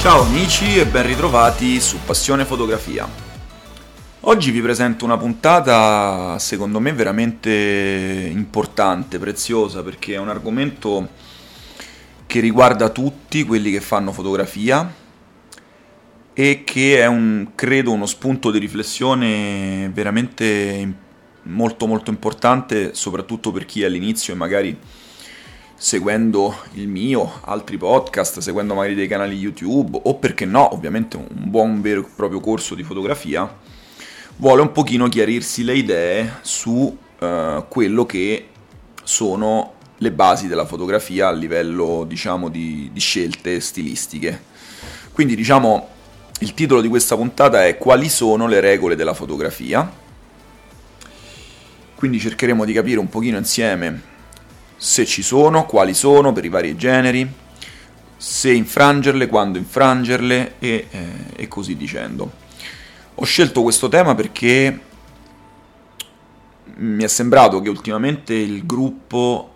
Ciao 0.00 0.22
amici 0.22 0.78
e 0.78 0.86
ben 0.86 1.06
ritrovati 1.06 1.78
su 1.78 1.98
Passione 2.02 2.46
Fotografia. 2.46 3.06
Oggi 4.20 4.50
vi 4.50 4.62
presento 4.62 5.04
una 5.04 5.18
puntata 5.18 6.38
secondo 6.38 6.80
me 6.80 6.94
veramente 6.94 8.30
importante, 8.32 9.18
preziosa, 9.18 9.82
perché 9.82 10.14
è 10.14 10.18
un 10.18 10.30
argomento 10.30 11.06
che 12.24 12.40
riguarda 12.40 12.88
tutti 12.88 13.44
quelli 13.44 13.70
che 13.70 13.82
fanno 13.82 14.10
fotografia 14.12 14.90
e 16.32 16.64
che 16.64 16.98
è 16.98 17.06
un, 17.06 17.48
credo 17.54 17.92
uno 17.92 18.06
spunto 18.06 18.50
di 18.50 18.58
riflessione 18.58 19.90
veramente 19.92 20.94
molto 21.42 21.86
molto 21.86 22.08
importante, 22.08 22.94
soprattutto 22.94 23.52
per 23.52 23.66
chi 23.66 23.82
è 23.82 23.84
all'inizio 23.84 24.32
e 24.32 24.36
magari 24.36 24.78
seguendo 25.82 26.54
il 26.74 26.88
mio, 26.88 27.40
altri 27.40 27.78
podcast, 27.78 28.40
seguendo 28.40 28.74
magari 28.74 28.94
dei 28.94 29.08
canali 29.08 29.34
YouTube 29.34 29.98
o 30.02 30.16
perché 30.16 30.44
no, 30.44 30.74
ovviamente 30.74 31.16
un 31.16 31.26
buon 31.30 31.80
vero 31.80 32.02
e 32.02 32.06
proprio 32.14 32.38
corso 32.38 32.74
di 32.74 32.82
fotografia, 32.82 33.50
vuole 34.36 34.60
un 34.60 34.72
pochino 34.72 35.08
chiarirsi 35.08 35.64
le 35.64 35.74
idee 35.74 36.34
su 36.42 36.70
uh, 36.70 37.64
quello 37.66 38.04
che 38.04 38.48
sono 39.02 39.72
le 39.96 40.12
basi 40.12 40.48
della 40.48 40.66
fotografia 40.66 41.28
a 41.28 41.32
livello, 41.32 42.04
diciamo, 42.06 42.50
di, 42.50 42.90
di 42.92 43.00
scelte 43.00 43.58
stilistiche. 43.58 44.38
Quindi, 45.12 45.34
diciamo, 45.34 45.88
il 46.40 46.52
titolo 46.52 46.82
di 46.82 46.88
questa 46.88 47.16
puntata 47.16 47.64
è 47.64 47.78
Quali 47.78 48.10
sono 48.10 48.46
le 48.46 48.60
regole 48.60 48.96
della 48.96 49.14
fotografia? 49.14 49.90
Quindi 51.94 52.20
cercheremo 52.20 52.66
di 52.66 52.74
capire 52.74 52.98
un 52.98 53.08
pochino 53.08 53.38
insieme 53.38 54.08
se 54.82 55.04
ci 55.04 55.20
sono, 55.20 55.66
quali 55.66 55.92
sono 55.92 56.32
per 56.32 56.46
i 56.46 56.48
vari 56.48 56.74
generi, 56.74 57.30
se 58.16 58.50
infrangerle, 58.50 59.26
quando 59.26 59.58
infrangerle 59.58 60.54
e, 60.58 60.86
eh, 60.90 61.08
e 61.36 61.48
così 61.48 61.76
dicendo. 61.76 62.32
Ho 63.16 63.24
scelto 63.26 63.60
questo 63.60 63.88
tema 63.88 64.14
perché 64.14 64.80
mi 66.76 67.04
è 67.04 67.08
sembrato 67.08 67.60
che 67.60 67.68
ultimamente 67.68 68.32
il 68.32 68.64
gruppo 68.64 69.52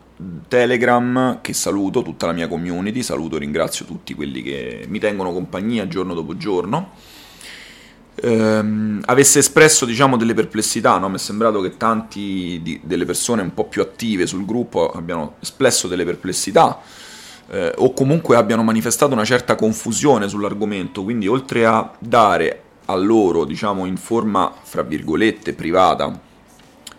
Telegram, 0.46 1.40
che 1.40 1.54
saluto, 1.54 2.02
tutta 2.02 2.26
la 2.26 2.32
mia 2.32 2.46
community, 2.46 3.02
saluto 3.02 3.36
e 3.36 3.38
ringrazio 3.38 3.86
tutti 3.86 4.12
quelli 4.12 4.42
che 4.42 4.84
mi 4.88 4.98
tengono 4.98 5.32
compagnia 5.32 5.88
giorno 5.88 6.12
dopo 6.12 6.36
giorno, 6.36 6.90
ehm, 8.14 9.02
avesse 9.06 9.40
espresso 9.40 9.84
diciamo 9.84 10.16
delle 10.16 10.34
perplessità, 10.34 10.98
no? 10.98 11.08
mi 11.08 11.16
è 11.16 11.18
sembrato 11.18 11.60
che 11.60 11.76
tanti 11.76 12.60
di, 12.62 12.80
delle 12.82 13.04
persone 13.04 13.42
un 13.42 13.54
po' 13.54 13.64
più 13.64 13.82
attive 13.82 14.26
sul 14.26 14.44
gruppo 14.44 14.90
abbiano 14.90 15.36
espresso 15.40 15.88
delle 15.88 16.04
perplessità 16.04 16.80
eh, 17.48 17.72
o 17.76 17.92
comunque 17.92 18.36
abbiano 18.36 18.62
manifestato 18.62 19.12
una 19.12 19.24
certa 19.24 19.54
confusione 19.54 20.28
sull'argomento, 20.28 21.02
quindi 21.02 21.26
oltre 21.26 21.66
a 21.66 21.92
dare 21.98 22.62
a 22.86 22.94
loro 22.96 23.44
diciamo 23.44 23.86
in 23.86 23.96
forma 23.96 24.52
fra 24.62 24.82
virgolette 24.82 25.52
privata, 25.54 26.18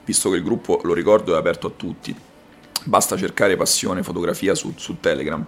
visto 0.04 0.30
che 0.30 0.38
il 0.38 0.44
gruppo 0.44 0.80
lo 0.84 0.94
ricordo 0.94 1.36
è 1.36 1.38
aperto 1.38 1.68
a 1.68 1.72
tutti, 1.76 2.16
basta 2.84 3.18
cercare 3.18 3.56
passione 3.56 4.04
fotografia 4.04 4.56
su, 4.56 4.74
su 4.76 4.98
Telegram, 5.00 5.44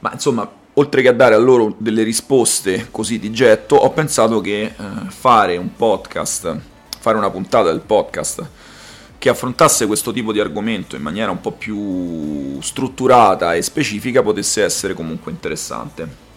ma 0.00 0.12
insomma 0.12 0.50
oltre 0.80 1.02
che 1.02 1.08
a 1.08 1.12
dare 1.12 1.34
a 1.34 1.38
loro 1.38 1.74
delle 1.76 2.02
risposte 2.02 2.88
così 2.90 3.18
di 3.18 3.30
getto, 3.30 3.76
ho 3.76 3.90
pensato 3.90 4.40
che 4.40 4.62
eh, 4.62 4.74
fare 5.08 5.58
un 5.58 5.74
podcast, 5.76 6.58
fare 6.98 7.18
una 7.18 7.30
puntata 7.30 7.70
del 7.70 7.80
podcast 7.80 8.48
che 9.18 9.28
affrontasse 9.28 9.86
questo 9.86 10.10
tipo 10.10 10.32
di 10.32 10.40
argomento 10.40 10.96
in 10.96 11.02
maniera 11.02 11.30
un 11.30 11.42
po' 11.42 11.52
più 11.52 12.58
strutturata 12.62 13.54
e 13.54 13.60
specifica 13.60 14.22
potesse 14.22 14.64
essere 14.64 14.94
comunque 14.94 15.30
interessante. 15.30 16.28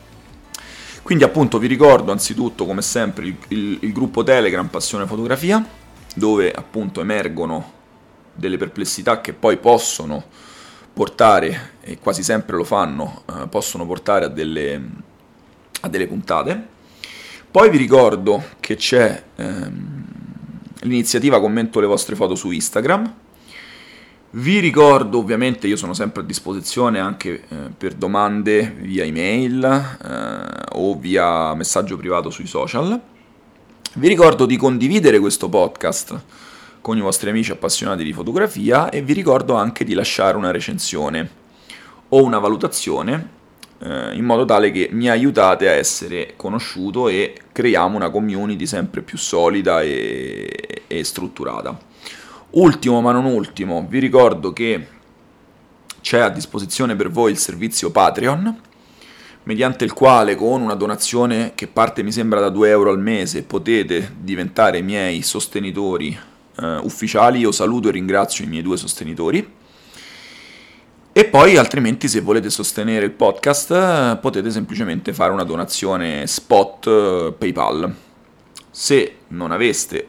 Quindi 1.01 1.23
appunto 1.23 1.57
vi 1.57 1.67
ricordo 1.67 2.11
anzitutto 2.11 2.65
come 2.65 2.81
sempre 2.81 3.25
il, 3.25 3.35
il, 3.49 3.77
il 3.81 3.93
gruppo 3.93 4.23
Telegram 4.23 4.67
Passione 4.67 5.07
Fotografia, 5.07 5.65
dove 6.15 6.51
appunto 6.51 6.99
emergono 6.99 7.71
delle 8.33 8.57
perplessità 8.57 9.21
che 9.21 9.31
poi 9.31 9.55
possono 9.55 10.21
portare, 10.91 11.72
e 11.85 11.99
quasi 11.99 12.23
sempre 12.23 12.55
lo 12.55 12.63
fanno, 12.63 13.23
eh, 13.29 13.47
possono 13.47 13.85
portare 13.85 14.25
a 14.25 14.29
delle, 14.29 14.81
a 15.81 15.89
delle, 15.89 16.07
puntate. 16.07 16.71
Poi 17.51 17.69
vi 17.69 17.77
ricordo 17.77 18.41
che 18.61 18.75
c'è 18.75 19.21
ehm, 19.35 20.05
l'iniziativa 20.81 21.41
Commento 21.41 21.81
le 21.81 21.85
vostre 21.85 22.15
foto 22.15 22.35
su 22.35 22.51
Instagram. 22.51 23.13
Vi 24.35 24.59
ricordo 24.59 25.19
ovviamente, 25.19 25.67
io 25.67 25.75
sono 25.75 25.93
sempre 25.93 26.23
a 26.23 26.25
disposizione 26.25 26.99
anche 26.99 27.43
eh, 27.47 27.55
per 27.77 27.93
domande 27.93 28.73
via 28.79 29.03
email 29.03 29.63
eh, 29.63 30.63
o 30.71 30.97
via 30.97 31.53
messaggio 31.53 31.97
privato 31.97 32.29
sui 32.29 32.47
social. 32.47 32.99
Vi 33.95 34.07
ricordo 34.07 34.47
di 34.47 34.57
condividere 34.57 35.19
questo 35.19 35.49
podcast 35.49 36.19
con 36.81 36.97
i 36.97 37.01
vostri 37.01 37.29
amici 37.29 37.51
appassionati 37.51 38.03
di 38.03 38.11
fotografia 38.11 38.89
e 38.89 39.03
vi 39.03 39.13
ricordo 39.13 39.53
anche 39.53 39.83
di 39.83 39.93
lasciare 39.93 40.35
una 40.35 40.49
recensione 40.49 41.41
o 42.13 42.23
una 42.23 42.39
valutazione 42.39 43.41
eh, 43.79 44.15
in 44.15 44.23
modo 44.23 44.45
tale 44.45 44.71
che 44.71 44.89
mi 44.91 45.09
aiutate 45.09 45.67
a 45.67 45.73
essere 45.73 46.33
conosciuto 46.35 47.07
e 47.07 47.35
creiamo 47.51 47.95
una 47.95 48.09
community 48.09 48.65
sempre 48.65 49.01
più 49.01 49.17
solida 49.17 49.81
e, 49.81 50.83
e 50.87 51.03
strutturata. 51.03 51.77
Ultimo 52.51 53.01
ma 53.01 53.11
non 53.11 53.25
ultimo, 53.25 53.85
vi 53.89 53.99
ricordo 53.99 54.53
che 54.53 54.87
c'è 56.01 56.19
a 56.19 56.29
disposizione 56.29 56.95
per 56.95 57.09
voi 57.09 57.31
il 57.31 57.37
servizio 57.37 57.89
Patreon, 57.89 58.61
mediante 59.43 59.83
il 59.83 59.93
quale 59.93 60.35
con 60.35 60.61
una 60.61 60.75
donazione 60.75 61.53
che 61.55 61.67
parte 61.67 62.03
mi 62.03 62.11
sembra 62.11 62.39
da 62.39 62.49
2 62.49 62.69
euro 62.69 62.91
al 62.91 62.99
mese 62.99 63.43
potete 63.43 64.13
diventare 64.19 64.81
miei 64.81 65.23
sostenitori 65.23 66.15
uh, 66.57 66.65
ufficiali. 66.83 67.39
Io 67.39 67.51
saluto 67.51 67.87
e 67.87 67.91
ringrazio 67.91 68.45
i 68.45 68.47
miei 68.47 68.61
due 68.61 68.77
sostenitori. 68.77 69.61
E 71.15 71.25
poi 71.25 71.57
altrimenti 71.57 72.07
se 72.07 72.21
volete 72.21 72.49
sostenere 72.49 73.05
il 73.05 73.11
podcast 73.11 74.17
potete 74.17 74.49
semplicemente 74.49 75.13
fare 75.13 75.31
una 75.31 75.43
donazione 75.43 76.25
spot 76.25 76.85
uh, 76.87 77.35
PayPal. 77.37 77.93
Se 78.71 79.17
non 79.27 79.51
aveste 79.51 80.07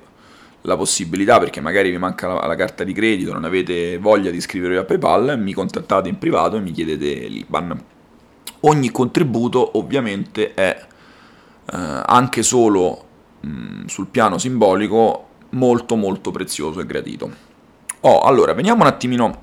la 0.63 0.79
possibilità, 0.79 1.39
perché 1.39 1.61
magari 1.61 1.91
vi 1.91 1.99
manca 1.99 2.29
la, 2.29 2.47
la, 2.47 2.55
carta 2.55 2.85
di 2.85 2.95
credito, 2.95 3.35
non 3.35 3.45
avete 3.45 3.99
voglia 3.99 4.31
di 4.31 4.39
iscrivervi 4.39 4.77
a 4.79 4.85
PayPal, 4.85 5.39
mi 5.39 5.53
contattate 5.53 6.09
in 6.09 6.17
privato 6.17 6.57
e 6.57 6.61
mi 6.61 6.71
chiedete 6.71 7.27
l'IBAN. 7.27 7.85
Ogni 8.61 8.91
contributo 8.91 9.77
ovviamente 9.77 10.55
è 10.55 10.87
eh, 11.71 12.03
anche 12.07 12.43
solo 12.43 13.05
mh, 13.41 13.85
sul 13.85 14.07
piano 14.07 14.39
simbolico 14.39 15.27
molto 15.51 15.97
molto 15.97 16.31
prezioso 16.31 16.81
e 16.81 16.87
gradito. 16.87 17.31
Oh, 18.01 18.21
allora, 18.21 18.55
veniamo 18.55 18.81
un 18.81 18.89
attimino 18.89 19.43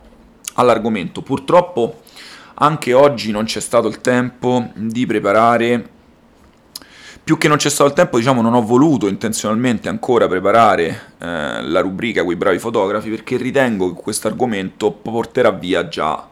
all'argomento. 0.54 1.22
Purtroppo 1.22 2.02
anche 2.56 2.94
oggi 2.94 3.32
non 3.32 3.46
c'è 3.46 3.60
stato 3.60 3.88
il 3.88 4.02
tempo 4.02 4.72
di 4.76 5.06
preparare 5.06 5.90
più 7.24 7.38
che 7.38 7.48
non 7.48 7.58
c'è 7.58 7.70
stato 7.70 7.90
il 7.90 7.96
tempo, 7.96 8.18
diciamo, 8.18 8.42
non 8.42 8.54
ho 8.54 8.62
voluto 8.62 9.08
intenzionalmente 9.08 9.88
ancora 9.88 10.28
preparare 10.28 11.14
eh, 11.20 11.62
la 11.62 11.80
rubrica 11.80 12.24
quei 12.24 12.36
bravi 12.36 12.58
fotografi 12.58 13.10
perché 13.10 13.38
ritengo 13.38 13.94
che 13.94 14.02
questo 14.02 14.28
argomento 14.28 14.92
porterà 14.92 15.52
via 15.52 15.88
già 15.88 16.28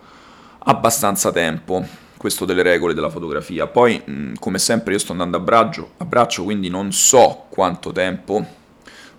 abbastanza 0.57 1.31
tempo, 1.31 1.85
questo 2.17 2.43
delle 2.43 2.63
regole 2.63 2.93
della 2.93 3.09
fotografia. 3.09 3.67
Poi, 3.67 4.33
come 4.39 4.57
sempre, 4.57 4.93
io 4.93 4.99
sto 4.99 5.11
andando 5.11 5.37
a 5.37 5.39
braccio, 5.39 5.91
a 5.97 6.05
braccio, 6.05 6.43
quindi 6.43 6.69
non 6.69 6.91
so 6.91 7.45
quanto 7.49 7.91
tempo 7.91 8.45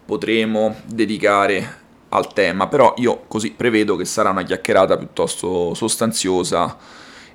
potremo 0.05 0.75
dedicare 0.85 1.79
al 2.11 2.33
tema, 2.33 2.67
però 2.69 2.95
io 2.99 3.25
così 3.27 3.53
prevedo 3.53 3.97
che 3.97 4.05
sarà 4.05 4.31
una 4.31 4.43
chiacchierata 4.43 4.97
piuttosto 4.97 5.75
sostanziosa 5.75 6.77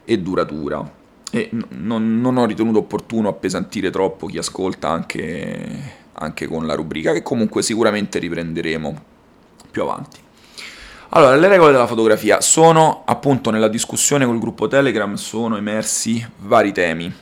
e 0.04 0.19
duratura 0.19 1.04
e 1.31 1.50
non, 1.51 2.22
non, 2.22 2.38
ho 2.38 2.45
ritenuto 2.45 2.80
opportuno 2.80 3.27
appesantire 3.27 3.89
troppo 3.89 4.27
chi 4.27 4.38
ascolta 4.38 4.89
anche, 4.89 5.94
anche 6.13 6.48
con 6.48 6.66
la 6.66 6.75
rubrica 6.75 7.12
che 7.12 7.24
comunque 7.24 7.62
sicuramente 7.62 8.19
riprenderemo 8.19 9.04
più 9.72 9.81
avanti. 9.81 10.19
Allora, 11.10 11.36
le 11.36 11.48
regole 11.48 11.72
della 11.72 11.88
fotografia 11.88 12.42
sono 12.42 13.04
appunto 13.06 13.50
nella 13.50 13.68
discussione 13.68 14.25
col 14.25 14.39
gruppo 14.39 14.68
Telegram 14.68 15.13
sono 15.16 15.57
emersi 15.57 16.25
vari 16.39 16.72
temi. 16.72 17.13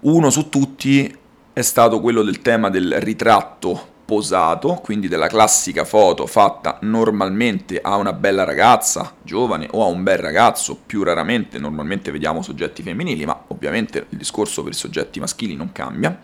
Uno 0.00 0.30
su 0.30 0.48
tutti 0.48 1.16
è 1.52 1.62
stato 1.62 2.00
quello 2.00 2.22
del 2.22 2.42
tema 2.42 2.70
del 2.70 3.00
ritratto 3.00 3.92
posato, 4.04 4.74
quindi 4.82 5.08
della 5.08 5.28
classica 5.28 5.84
foto 5.84 6.26
fatta 6.26 6.78
normalmente 6.82 7.80
a 7.80 7.96
una 7.96 8.12
bella 8.12 8.44
ragazza 8.44 9.14
giovane 9.22 9.68
o 9.70 9.82
a 9.82 9.86
un 9.86 10.02
bel 10.02 10.18
ragazzo, 10.18 10.78
più 10.84 11.02
raramente 11.02 11.58
normalmente 11.58 12.10
vediamo 12.10 12.42
soggetti 12.42 12.82
femminili, 12.82 13.24
ma 13.24 13.44
ovviamente 13.48 14.06
il 14.10 14.18
discorso 14.18 14.62
per 14.62 14.72
i 14.72 14.76
soggetti 14.76 15.20
maschili 15.20 15.56
non 15.56 15.72
cambia. 15.72 16.18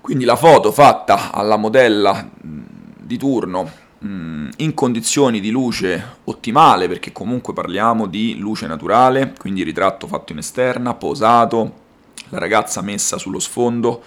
Quindi 0.00 0.24
la 0.24 0.36
foto 0.36 0.70
fatta 0.70 1.32
alla 1.32 1.56
modella 1.56 2.30
di 2.40 3.18
turno 3.18 3.84
in 3.98 4.72
condizioni 4.74 5.40
di 5.40 5.50
luce 5.50 6.18
ottimale, 6.24 6.86
perché 6.86 7.10
comunque 7.10 7.52
parliamo 7.52 8.06
di 8.06 8.38
luce 8.38 8.68
naturale, 8.68 9.34
quindi 9.36 9.64
ritratto 9.64 10.06
fatto 10.06 10.30
in 10.30 10.38
esterna, 10.38 10.94
posato, 10.94 11.84
la 12.28 12.38
ragazza 12.38 12.82
messa 12.82 13.18
sullo 13.18 13.40
sfondo, 13.40 14.02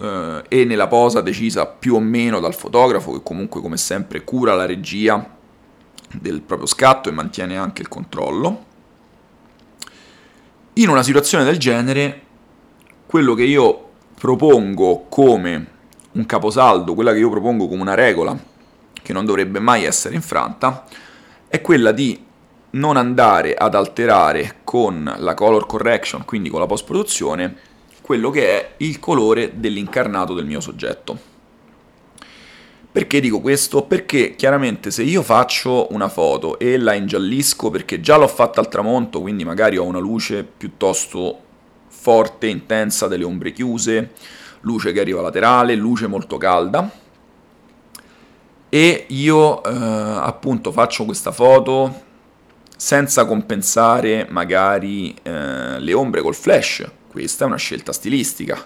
eh, 0.00 0.42
e 0.48 0.64
nella 0.64 0.86
posa 0.86 1.20
decisa 1.20 1.66
più 1.66 1.94
o 1.94 2.00
meno 2.00 2.40
dal 2.40 2.54
fotografo 2.54 3.12
che 3.12 3.22
comunque 3.22 3.60
come 3.60 3.76
sempre 3.76 4.24
cura 4.24 4.54
la 4.54 4.64
regia 4.64 5.36
del 6.12 6.40
proprio 6.40 6.66
scatto 6.66 7.08
e 7.08 7.12
mantiene 7.12 7.56
anche 7.56 7.82
il 7.82 7.88
controllo. 7.88 8.64
In 10.74 10.88
una 10.88 11.02
situazione 11.02 11.44
del 11.44 11.58
genere, 11.58 12.22
quello 13.06 13.34
che 13.34 13.42
io 13.42 13.88
propongo 14.14 15.06
come 15.08 15.66
un 16.12 16.26
caposaldo, 16.26 16.94
quella 16.94 17.12
che 17.12 17.18
io 17.18 17.30
propongo 17.30 17.68
come 17.68 17.82
una 17.82 17.94
regola 17.94 18.36
che 19.02 19.12
non 19.12 19.24
dovrebbe 19.24 19.60
mai 19.60 19.84
essere 19.84 20.14
infranta, 20.14 20.84
è 21.48 21.60
quella 21.60 21.92
di 21.92 22.26
non 22.70 22.96
andare 22.96 23.54
ad 23.54 23.74
alterare 23.74 24.58
con 24.64 25.12
la 25.18 25.34
color 25.34 25.66
correction, 25.66 26.24
quindi 26.24 26.48
con 26.48 26.60
la 26.60 26.66
post 26.66 26.84
produzione, 26.84 27.56
quello 28.10 28.30
che 28.30 28.44
è 28.44 28.74
il 28.78 28.98
colore 28.98 29.52
dell'incarnato 29.54 30.34
del 30.34 30.44
mio 30.44 30.60
soggetto. 30.60 31.16
Perché 32.90 33.20
dico 33.20 33.40
questo? 33.40 33.84
Perché 33.84 34.34
chiaramente 34.34 34.90
se 34.90 35.04
io 35.04 35.22
faccio 35.22 35.86
una 35.92 36.08
foto 36.08 36.58
e 36.58 36.76
la 36.76 36.94
ingiallisco 36.94 37.70
perché 37.70 38.00
già 38.00 38.16
l'ho 38.16 38.26
fatta 38.26 38.58
al 38.58 38.66
tramonto, 38.66 39.20
quindi 39.20 39.44
magari 39.44 39.76
ho 39.76 39.84
una 39.84 40.00
luce 40.00 40.42
piuttosto 40.42 41.38
forte, 41.86 42.48
intensa, 42.48 43.06
delle 43.06 43.22
ombre 43.22 43.52
chiuse, 43.52 44.10
luce 44.62 44.90
che 44.90 44.98
arriva 44.98 45.20
laterale, 45.20 45.76
luce 45.76 46.08
molto 46.08 46.36
calda, 46.36 46.90
e 48.68 49.04
io 49.06 49.62
eh, 49.62 49.70
appunto 49.72 50.72
faccio 50.72 51.04
questa 51.04 51.30
foto 51.30 52.08
senza 52.76 53.24
compensare 53.24 54.26
magari 54.28 55.14
eh, 55.22 55.78
le 55.78 55.92
ombre 55.92 56.22
col 56.22 56.34
flash, 56.34 56.98
questa 57.10 57.44
è 57.44 57.46
una 57.48 57.56
scelta 57.56 57.92
stilistica. 57.92 58.64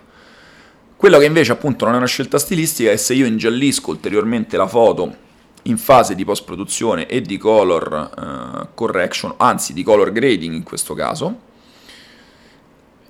Quello 0.96 1.18
che 1.18 1.24
invece 1.24 1.52
appunto 1.52 1.86
non 1.86 1.94
è 1.94 1.96
una 1.96 2.06
scelta 2.06 2.38
stilistica 2.38 2.90
è 2.90 2.96
se 2.96 3.14
io 3.14 3.24
ingiallisco 3.24 3.90
ulteriormente 3.90 4.56
la 4.56 4.66
foto 4.66 5.16
in 5.62 5.78
fase 5.78 6.14
di 6.14 6.24
post 6.24 6.44
produzione 6.44 7.06
e 7.06 7.22
di 7.22 7.38
color 7.38 8.10
uh, 8.14 8.74
correction, 8.74 9.34
anzi 9.38 9.72
di 9.72 9.82
color 9.82 10.12
grading 10.12 10.54
in 10.54 10.62
questo 10.62 10.92
caso, 10.92 11.40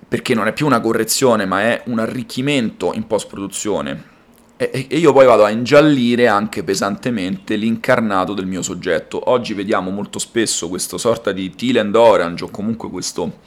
perché 0.07 0.35
non 0.35 0.47
è 0.47 0.53
più 0.53 0.67
una 0.67 0.81
correzione 0.81 1.47
ma 1.47 1.63
è 1.63 1.83
un 1.87 1.99
arricchimento 1.99 2.93
in 2.95 3.07
post 3.09 3.27
produzione 3.27 4.13
e, 4.57 4.87
e 4.89 4.99
io 4.99 5.13
poi 5.13 5.27
vado 5.27 5.45
a 5.45 5.51
ingiallire 5.51 6.29
anche 6.29 6.63
pesantemente 6.63 7.57
l'incarnato 7.57 8.35
del 8.35 8.47
mio 8.47 8.63
soggetto. 8.63 9.31
Oggi 9.31 9.53
vediamo 9.53 9.91
molto 9.91 10.21
spesso 10.21 10.69
questa 10.69 10.97
sorta 10.97 11.33
di 11.33 11.55
teal 11.57 11.79
and 11.79 11.97
orange 11.97 12.45
o 12.45 12.51
comunque 12.51 12.89
questo 12.89 13.41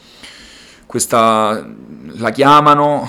questa 0.88 1.68
la 2.16 2.32
chiamano 2.32 3.08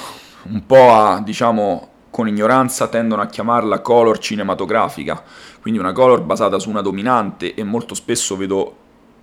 un 0.50 0.66
po' 0.66 0.92
a, 0.92 1.22
diciamo, 1.24 1.88
con 2.10 2.26
ignoranza 2.26 2.88
tendono 2.88 3.22
a 3.22 3.26
chiamarla 3.26 3.80
color 3.80 4.18
cinematografica, 4.18 5.22
quindi 5.60 5.78
una 5.78 5.92
color 5.92 6.22
basata 6.22 6.58
su 6.58 6.68
una 6.68 6.80
dominante 6.82 7.54
e 7.54 7.62
molto 7.62 7.94
spesso 7.94 8.36
vedo 8.36 8.76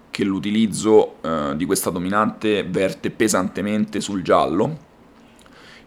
che 0.09 0.23
l'utilizzo 0.23 1.15
eh, 1.21 1.53
di 1.57 1.65
questa 1.65 1.89
dominante 1.89 2.63
verte 2.63 3.11
pesantemente 3.11 3.99
sul 3.99 4.21
giallo. 4.21 4.93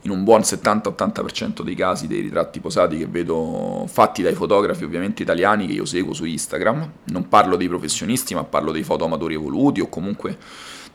In 0.02 0.10
un 0.10 0.22
buon 0.22 0.40
70-80% 0.40 1.62
dei 1.62 1.74
casi 1.74 2.06
dei 2.06 2.20
ritratti 2.20 2.60
posati 2.60 2.98
che 2.98 3.06
vedo 3.06 3.84
fatti 3.88 4.22
dai 4.22 4.34
fotografi 4.34 4.84
ovviamente 4.84 5.22
italiani 5.22 5.66
che 5.66 5.72
io 5.72 5.84
seguo 5.86 6.12
su 6.12 6.24
Instagram, 6.24 6.92
non 7.04 7.28
parlo 7.28 7.56
dei 7.56 7.68
professionisti 7.68 8.34
ma 8.34 8.44
parlo 8.44 8.70
dei 8.70 8.82
fotoamatori 8.82 9.34
evoluti 9.34 9.80
o 9.80 9.88
comunque 9.88 10.36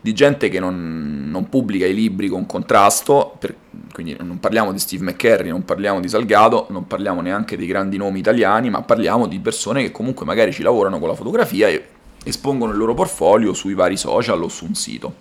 di 0.04 0.12
gente 0.12 0.50
che 0.50 0.60
non, 0.60 1.30
non 1.30 1.48
pubblica 1.48 1.86
i 1.86 1.94
libri 1.94 2.28
con 2.28 2.44
contrasto, 2.44 3.36
per, 3.38 3.56
quindi 3.90 4.14
non 4.20 4.38
parliamo 4.38 4.70
di 4.70 4.78
Steve 4.78 5.02
McCarry, 5.02 5.48
non 5.48 5.64
parliamo 5.64 5.98
di 5.98 6.10
Salgado, 6.10 6.66
non 6.68 6.86
parliamo 6.86 7.22
neanche 7.22 7.56
dei 7.56 7.66
grandi 7.66 7.96
nomi 7.96 8.18
italiani, 8.18 8.68
ma 8.68 8.82
parliamo 8.82 9.26
di 9.26 9.40
persone 9.40 9.80
che 9.80 9.92
comunque 9.92 10.26
magari 10.26 10.52
ci 10.52 10.62
lavorano 10.62 10.98
con 10.98 11.08
la 11.08 11.14
fotografia 11.14 11.68
e 11.68 11.86
espongono 12.22 12.72
il 12.72 12.76
loro 12.76 12.92
portfolio 12.92 13.54
sui 13.54 13.72
vari 13.72 13.96
social 13.96 14.42
o 14.42 14.48
su 14.48 14.66
un 14.66 14.74
sito. 14.74 15.14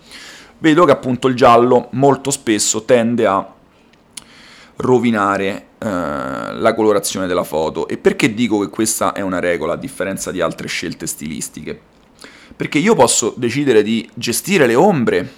Vedo 0.57 0.83
che 0.83 0.91
appunto 0.91 1.29
il 1.29 1.35
giallo 1.35 1.87
molto 1.91 2.29
spesso 2.29 2.83
tende 2.83 3.25
a 3.25 3.53
rovinare 4.75 5.67
eh, 5.77 5.87
la 5.87 6.73
colorazione 6.75 7.25
della 7.25 7.45
foto. 7.45 7.87
E 7.87 7.95
perché 7.95 8.33
dico 8.33 8.59
che 8.59 8.67
questa 8.67 9.13
è 9.13 9.21
una 9.21 9.39
regola 9.39 9.73
a 9.73 9.77
differenza 9.77 10.29
di 10.29 10.41
altre 10.41 10.67
scelte 10.67 11.07
stilistiche? 11.07 11.91
Perché 12.55 12.77
io 12.77 12.95
posso 12.95 13.33
decidere 13.35 13.83
di 13.83 14.07
gestire 14.13 14.67
le 14.67 14.75
ombre. 14.75 15.31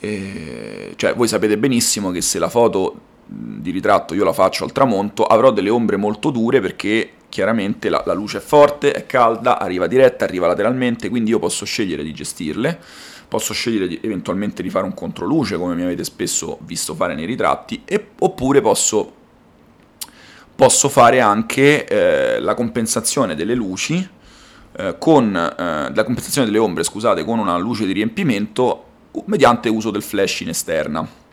E, 0.00 0.92
cioè, 0.96 1.14
voi 1.14 1.28
sapete 1.28 1.58
benissimo 1.58 2.10
che 2.10 2.20
se 2.20 2.38
la 2.38 2.48
foto 2.48 3.06
di 3.24 3.70
ritratto 3.70 4.14
io 4.14 4.24
la 4.24 4.32
faccio 4.32 4.64
al 4.64 4.72
tramonto, 4.72 5.24
avrò 5.24 5.50
delle 5.50 5.68
ombre 5.70 5.96
molto 5.96 6.30
dure 6.30 6.60
perché 6.60 7.10
chiaramente 7.28 7.90
la, 7.90 8.02
la, 8.06 8.14
luce 8.14 8.38
è 8.38 8.40
forte, 8.40 8.92
è 8.92 9.06
calda, 9.06 9.58
arriva 9.58 9.86
diretta, 9.86 10.24
arriva 10.24 10.46
lateralmente, 10.46 11.08
quindi 11.08 11.30
io 11.30 11.38
posso 11.38 11.64
scegliere 11.66 12.02
di 12.02 12.12
gestirle, 12.12 12.78
posso 13.28 13.52
scegliere 13.52 13.86
di, 13.86 13.98
eventualmente 14.02 14.62
di 14.62 14.70
fare 14.70 14.86
un 14.86 14.94
controluce 14.94 15.58
come 15.58 15.74
mi 15.74 15.82
avete 15.82 16.04
spesso 16.04 16.58
visto 16.62 16.94
fare 16.94 17.14
nei 17.14 17.26
ritratti, 17.26 17.82
e, 17.84 18.08
oppure 18.18 18.62
posso, 18.62 19.12
posso 20.54 20.88
fare 20.88 21.20
anche 21.20 21.86
eh, 21.86 22.40
la 22.40 22.54
compensazione 22.54 23.34
delle 23.34 23.54
luci 23.54 24.16
eh, 24.78 24.94
con 24.96 25.34
eh, 25.34 25.92
la 25.92 26.04
compensazione 26.04 26.46
delle 26.46 26.60
ombre, 26.60 26.84
scusate, 26.84 27.24
con 27.24 27.40
una 27.40 27.58
luce 27.58 27.84
di 27.84 27.92
riempimento 27.92 28.84
mediante 29.24 29.68
uso 29.68 29.90
del 29.90 30.04
flash 30.04 30.40
in 30.42 30.50
esterna. 30.50 31.26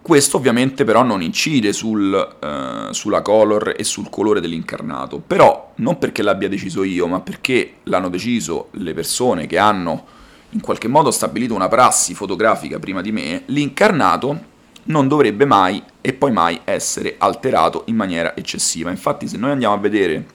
Questo 0.00 0.38
ovviamente 0.38 0.84
però 0.84 1.02
non 1.02 1.20
incide 1.22 1.72
sul, 1.72 2.12
uh, 2.12 2.92
sulla 2.92 3.22
color 3.22 3.74
e 3.76 3.84
sul 3.84 4.10
colore 4.10 4.40
dell'incarnato, 4.40 5.18
però 5.18 5.72
non 5.76 5.98
perché 5.98 6.22
l'abbia 6.22 6.48
deciso 6.48 6.82
io, 6.82 7.06
ma 7.06 7.20
perché 7.20 7.76
l'hanno 7.84 8.10
deciso 8.10 8.68
le 8.72 8.92
persone 8.92 9.46
che 9.46 9.56
hanno 9.56 10.04
in 10.50 10.60
qualche 10.60 10.88
modo 10.88 11.10
stabilito 11.10 11.54
una 11.54 11.68
prassi 11.68 12.14
fotografica 12.14 12.78
prima 12.78 13.00
di 13.00 13.12
me, 13.12 13.42
l'incarnato 13.46 14.52
non 14.84 15.08
dovrebbe 15.08 15.46
mai 15.46 15.82
e 16.00 16.12
poi 16.12 16.32
mai 16.32 16.60
essere 16.64 17.14
alterato 17.18 17.84
in 17.86 17.96
maniera 17.96 18.36
eccessiva. 18.36 18.90
Infatti 18.90 19.26
se 19.26 19.38
noi 19.38 19.52
andiamo 19.52 19.74
a 19.74 19.78
vedere 19.78 20.26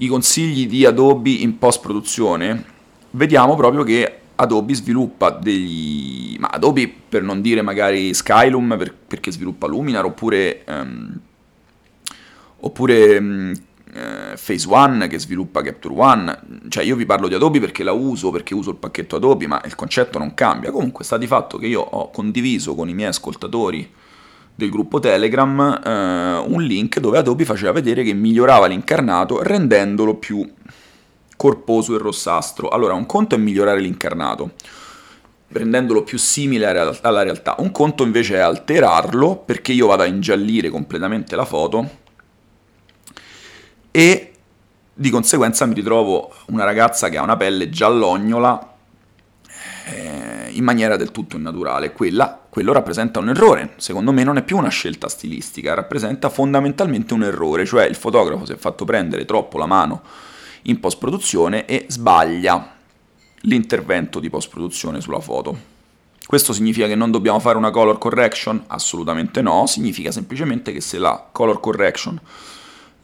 i 0.00 0.06
consigli 0.06 0.66
di 0.66 0.86
Adobe 0.86 1.30
in 1.30 1.58
post 1.58 1.80
produzione, 1.80 2.64
vediamo 3.10 3.54
proprio 3.54 3.82
che 3.82 4.18
Adobe 4.36 4.74
sviluppa 4.74 5.30
degli... 5.30 6.36
ma 6.38 6.48
Adobe 6.48 6.90
per 7.08 7.22
non 7.22 7.42
dire 7.42 7.60
magari 7.60 8.14
Skylum 8.14 8.76
per, 8.78 8.94
perché 8.94 9.30
sviluppa 9.30 9.66
Luminar 9.66 10.06
oppure, 10.06 10.64
um, 10.66 11.18
oppure 12.60 13.18
um, 13.18 13.52
eh, 13.92 14.38
Phase 14.42 14.66
One 14.66 15.06
che 15.06 15.18
sviluppa 15.18 15.60
Capture 15.60 15.94
One, 15.94 16.40
cioè 16.68 16.82
io 16.82 16.96
vi 16.96 17.04
parlo 17.04 17.28
di 17.28 17.34
Adobe 17.34 17.60
perché 17.60 17.82
la 17.82 17.92
uso, 17.92 18.30
perché 18.30 18.54
uso 18.54 18.70
il 18.70 18.76
pacchetto 18.76 19.16
Adobe, 19.16 19.46
ma 19.46 19.60
il 19.66 19.74
concetto 19.74 20.18
non 20.18 20.32
cambia. 20.32 20.70
Comunque 20.70 21.04
sta 21.04 21.18
di 21.18 21.26
fatto 21.26 21.58
che 21.58 21.66
io 21.66 21.82
ho 21.82 22.10
condiviso 22.10 22.74
con 22.74 22.88
i 22.88 22.94
miei 22.94 23.08
ascoltatori 23.08 23.86
del 24.60 24.70
gruppo 24.70 25.00
Telegram 25.00 25.80
eh, 25.82 26.44
un 26.46 26.62
link 26.62 27.00
dove 27.00 27.16
Adobe 27.16 27.46
faceva 27.46 27.72
vedere 27.72 28.02
che 28.04 28.12
migliorava 28.12 28.66
l'incarnato 28.66 29.42
rendendolo 29.42 30.16
più 30.16 30.46
corposo 31.34 31.94
e 31.94 31.98
rossastro. 31.98 32.68
Allora, 32.68 32.92
un 32.92 33.06
conto 33.06 33.34
è 33.34 33.38
migliorare 33.38 33.80
l'incarnato, 33.80 34.52
rendendolo 35.48 36.02
più 36.02 36.18
simile 36.18 36.66
alla 37.00 37.22
realtà. 37.22 37.54
Un 37.58 37.72
conto 37.72 38.04
invece 38.04 38.34
è 38.36 38.40
alterarlo 38.40 39.36
perché 39.36 39.72
io 39.72 39.86
vado 39.86 40.02
a 40.02 40.06
ingiallire 40.06 40.68
completamente 40.68 41.34
la 41.36 41.46
foto 41.46 41.88
e 43.90 44.32
di 44.92 45.08
conseguenza 45.08 45.64
mi 45.64 45.72
ritrovo 45.72 46.30
una 46.48 46.64
ragazza 46.64 47.08
che 47.08 47.16
ha 47.16 47.22
una 47.22 47.38
pelle 47.38 47.70
giallognola 47.70 48.69
in 50.50 50.64
maniera 50.64 50.96
del 50.96 51.10
tutto 51.10 51.36
innaturale. 51.36 51.92
Quella, 51.92 52.40
quello 52.48 52.72
rappresenta 52.72 53.18
un 53.18 53.28
errore, 53.28 53.74
secondo 53.76 54.12
me 54.12 54.24
non 54.24 54.36
è 54.36 54.42
più 54.42 54.56
una 54.56 54.68
scelta 54.68 55.08
stilistica, 55.08 55.74
rappresenta 55.74 56.28
fondamentalmente 56.28 57.14
un 57.14 57.24
errore, 57.24 57.64
cioè 57.64 57.84
il 57.84 57.94
fotografo 57.94 58.44
si 58.44 58.52
è 58.52 58.56
fatto 58.56 58.84
prendere 58.84 59.24
troppo 59.24 59.58
la 59.58 59.66
mano 59.66 60.02
in 60.62 60.78
post-produzione 60.80 61.64
e 61.64 61.86
sbaglia 61.88 62.74
l'intervento 63.42 64.20
di 64.20 64.28
post-produzione 64.28 65.00
sulla 65.00 65.20
foto. 65.20 65.68
Questo 66.26 66.52
significa 66.52 66.86
che 66.86 66.94
non 66.94 67.10
dobbiamo 67.10 67.40
fare 67.40 67.56
una 67.56 67.70
color 67.70 67.98
correction? 67.98 68.62
Assolutamente 68.68 69.42
no, 69.42 69.66
significa 69.66 70.12
semplicemente 70.12 70.72
che 70.72 70.80
se 70.80 70.98
la 70.98 71.26
color 71.32 71.58
correction 71.58 72.20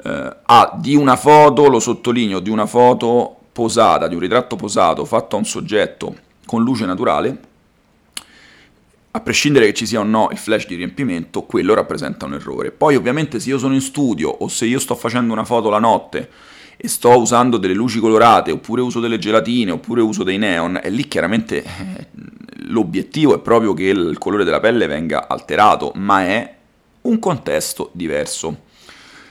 eh, 0.05 0.37
ha 0.45 0.73
di 0.79 0.95
una 0.95 1.17
foto, 1.17 1.69
lo 1.69 1.81
sottolineo, 1.81 2.39
di 2.39 2.51
una 2.51 2.67
foto 2.67 3.37
posata, 3.53 4.07
di 4.07 4.15
un 4.15 4.21
ritratto 4.21 4.55
posato 4.55 5.05
fatto 5.05 5.35
a 5.35 5.39
un 5.39 5.45
soggetto 5.45 6.15
con 6.47 6.63
luce 6.63 6.87
naturale, 6.87 7.41
a 9.11 9.21
prescindere 9.21 9.67
che 9.67 9.75
ci 9.75 9.87
sia 9.87 10.01
o 10.01 10.05
no 10.05 10.29
il 10.31 10.39
flash 10.39 10.67
di 10.67 10.75
riempimento, 10.75 11.43
quello 11.43 11.75
rappresenta 11.75 12.27
un 12.27 12.35
errore. 12.35 12.71
Poi 12.71 12.97
ovviamente 12.97 13.41
se 13.41 13.49
io 13.49 13.59
sono 13.59 13.75
in 13.75 13.81
studio 13.81 14.29
o 14.29 14.49
se 14.49 14.67
io 14.67 14.79
sto 14.79 14.95
facendo 14.95 15.33
una 15.33 15.45
foto 15.45 15.71
la 15.71 15.79
notte 15.79 16.31
e 16.77 16.89
sto 16.89 17.19
usando 17.19 17.57
delle 17.57 17.73
luci 17.73 17.99
colorate, 17.99 18.51
oppure 18.51 18.83
uso 18.83 19.01
delle 19.01 19.19
gelatine, 19.19 19.71
oppure 19.71 20.03
uso 20.03 20.23
dei 20.23 20.37
neon, 20.37 20.79
e 20.83 20.91
lì 20.91 21.09
chiaramente 21.09 21.65
eh, 21.65 22.07
l'obiettivo 22.67 23.35
è 23.35 23.39
proprio 23.39 23.73
che 23.73 23.85
il 23.85 24.19
colore 24.19 24.45
della 24.45 24.61
pelle 24.61 24.87
venga 24.87 25.27
alterato, 25.29 25.93
ma 25.95 26.25
è 26.25 26.55
un 27.03 27.19
contesto 27.19 27.91
diverso. 27.95 28.65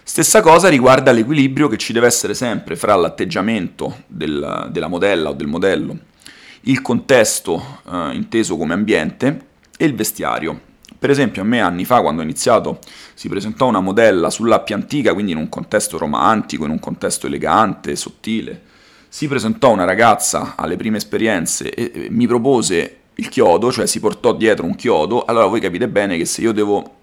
Stessa 0.01 0.41
cosa 0.41 0.69
riguarda 0.69 1.11
l'equilibrio 1.11 1.67
che 1.67 1.77
ci 1.77 1.93
deve 1.93 2.07
essere 2.07 2.33
sempre 2.33 2.75
fra 2.75 2.95
l'atteggiamento 2.95 4.03
del, 4.07 4.69
della 4.71 4.87
modella 4.87 5.29
o 5.29 5.33
del 5.33 5.47
modello, 5.47 5.97
il 6.67 6.81
contesto 6.81 7.79
eh, 7.91 8.11
inteso 8.13 8.57
come 8.57 8.73
ambiente 8.73 9.47
e 9.77 9.85
il 9.85 9.95
vestiario. 9.95 10.61
Per 10.97 11.09
esempio, 11.09 11.41
a 11.41 11.45
me 11.45 11.61
anni 11.61 11.85
fa, 11.85 12.01
quando 12.01 12.21
ho 12.21 12.23
iniziato, 12.23 12.79
si 13.13 13.29
presentò 13.29 13.67
una 13.67 13.81
modella 13.81 14.29
sull'appia 14.29 14.75
antica, 14.75 15.13
quindi 15.13 15.33
in 15.33 15.37
un 15.37 15.49
contesto 15.49 15.97
romantico, 15.97 16.65
in 16.65 16.71
un 16.71 16.79
contesto 16.79 17.27
elegante, 17.27 17.95
sottile. 17.95 18.61
Si 19.07 19.27
presentò 19.27 19.71
una 19.71 19.83
ragazza 19.83 20.55
alle 20.55 20.77
prime 20.77 20.97
esperienze 20.97 21.69
e 21.69 22.07
mi 22.09 22.25
propose 22.25 22.97
il 23.15 23.29
chiodo, 23.29 23.71
cioè 23.71 23.85
si 23.85 23.99
portò 23.99 24.33
dietro 24.33 24.65
un 24.65 24.75
chiodo. 24.75 25.25
Allora 25.25 25.45
voi 25.45 25.59
capite 25.59 25.87
bene 25.87 26.17
che 26.17 26.25
se 26.25 26.41
io 26.41 26.51
devo 26.51 26.95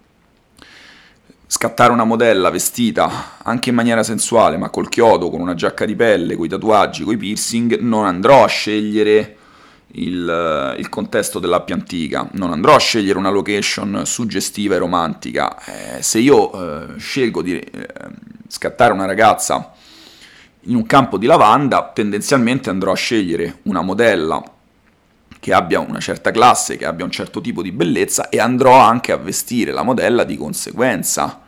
scattare 1.47 1.93
una 1.93 2.03
modella 2.03 2.49
vestita 2.49 3.37
anche 3.43 3.69
in 3.69 3.75
maniera 3.75 4.03
sensuale, 4.03 4.57
ma 4.57 4.69
col 4.69 4.89
chiodo, 4.89 5.29
con 5.29 5.39
una 5.39 5.53
giacca 5.53 5.85
di 5.85 5.95
pelle, 5.95 6.35
con 6.35 6.45
i 6.45 6.49
tatuaggi, 6.49 7.03
con 7.03 7.13
i 7.13 7.17
piercing, 7.17 7.79
non 7.79 8.05
andrò 8.05 8.43
a 8.43 8.47
scegliere 8.47 9.37
il, 9.95 10.75
il, 10.77 10.89
contesto 10.89 11.39
dell'appia 11.39 11.75
antica, 11.75 12.27
non 12.33 12.51
andrò 12.51 12.75
a 12.75 12.79
scegliere 12.79 13.17
una 13.17 13.29
location 13.29 14.03
suggestiva 14.05 14.75
e 14.75 14.77
romantica. 14.77 15.57
Eh, 15.65 16.01
se 16.01 16.19
io 16.19 16.51
eh, 16.51 16.97
scelgo 16.97 17.41
di 17.41 17.59
eh, 17.59 17.87
scattare 18.47 18.93
una 18.93 19.05
ragazza 19.05 19.71
in 20.61 20.75
un 20.75 20.85
campo 20.85 21.17
di 21.17 21.25
lavanda, 21.25 21.91
tendenzialmente 21.93 22.69
andrò 22.69 22.91
a 22.91 22.95
scegliere 22.95 23.59
una 23.63 23.81
modella 23.81 24.41
che 25.39 25.53
abbia 25.53 25.79
una 25.79 25.99
certa 25.99 26.31
classe, 26.31 26.77
che 26.77 26.85
abbia 26.85 27.03
un 27.03 27.11
certo 27.11 27.41
tipo 27.41 27.61
di 27.61 27.73
bellezza 27.73 28.29
e 28.29 28.39
andrò 28.39 28.77
anche 28.77 29.11
a 29.11 29.17
vestire 29.17 29.73
la 29.73 29.83
modella 29.83 30.23
di 30.23 30.37
conseguenza 30.37 31.42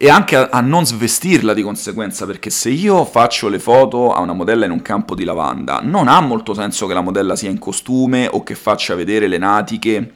e 0.00 0.08
anche 0.08 0.36
a, 0.36 0.48
a, 0.52 0.60
non 0.60 0.86
svestirla 0.86 1.52
di 1.52 1.62
conseguenza, 1.62 2.24
perché 2.24 2.50
se 2.50 2.70
io 2.70 3.04
faccio 3.04 3.48
le 3.48 3.58
foto 3.58 4.14
a 4.14 4.20
una 4.20 4.32
modella 4.32 4.64
in 4.64 4.70
un 4.70 4.80
campo 4.80 5.16
di 5.16 5.24
lavanda, 5.24 5.80
non 5.82 6.06
ha 6.06 6.20
molto 6.20 6.54
senso 6.54 6.86
che 6.86 6.94
la 6.94 7.00
modella 7.00 7.34
sia 7.34 7.50
in 7.50 7.58
costume 7.58 8.28
o 8.30 8.44
che 8.44 8.54
faccia 8.54 8.94
vedere 8.94 9.26
le 9.26 9.38
natiche 9.38 10.12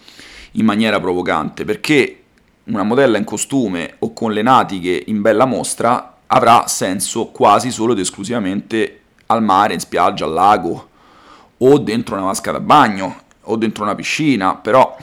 in 0.53 0.65
maniera 0.65 1.01
provocante, 1.01 1.65
perché 1.65 2.23
una 2.65 2.85
modella 2.85 3.19
in 3.19 3.25
costume 3.25 3.97
o 3.99 4.13
con 4.13 4.31
le 4.31 4.43
natiche 4.43 5.03
in 5.09 5.21
bella 5.21 5.47
mostra 5.47 6.19
avrà 6.29 6.69
senso 6.69 7.27
quasi 7.27 7.73
solo 7.73 7.93
ed 7.93 7.99
esclusivamente 7.99 9.01
al 9.27 9.43
mare, 9.43 9.75
in 9.75 9.81
spiaggia, 9.81 10.27
al 10.27 10.33
lago 10.33 10.89
o 11.59 11.79
dentro 11.79 12.15
una 12.15 12.27
vasca 12.27 12.53
da 12.53 12.61
bagno 12.61 13.23
o 13.41 13.57
dentro 13.57 13.83
una 13.83 13.97
piscina, 13.97 14.55
però 14.55 14.97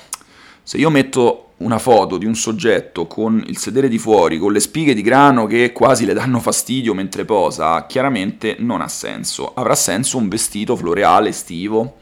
se 0.63 0.77
io 0.77 0.89
metto 0.89 1.48
una 1.59 1.77
foto 1.77 2.17
di 2.17 2.25
un 2.25 2.35
soggetto 2.35 3.07
con 3.07 3.43
il 3.47 3.57
sedere 3.57 3.89
di 3.89 3.97
fuori, 3.97 4.37
con 4.37 4.51
le 4.51 4.59
spighe 4.59 4.93
di 4.93 5.01
grano 5.01 5.45
che 5.45 5.71
quasi 5.71 6.05
le 6.05 6.13
danno 6.13 6.39
fastidio 6.39 6.93
mentre 6.93 7.25
posa, 7.25 7.85
chiaramente 7.85 8.55
non 8.59 8.81
ha 8.81 8.87
senso. 8.87 9.53
Avrà 9.53 9.75
senso 9.75 10.17
un 10.17 10.29
vestito 10.29 10.75
floreale 10.75 11.29
estivo 11.29 11.97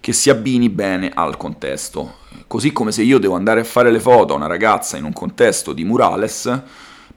che 0.00 0.12
si 0.12 0.30
abbini 0.30 0.68
bene 0.68 1.10
al 1.12 1.36
contesto. 1.36 2.18
Così 2.46 2.72
come 2.72 2.92
se 2.92 3.02
io 3.02 3.18
devo 3.18 3.34
andare 3.34 3.60
a 3.60 3.64
fare 3.64 3.90
le 3.90 4.00
foto 4.00 4.32
a 4.32 4.36
una 4.36 4.46
ragazza 4.46 4.96
in 4.96 5.04
un 5.04 5.12
contesto 5.12 5.72
di 5.72 5.84
murales, 5.84 6.62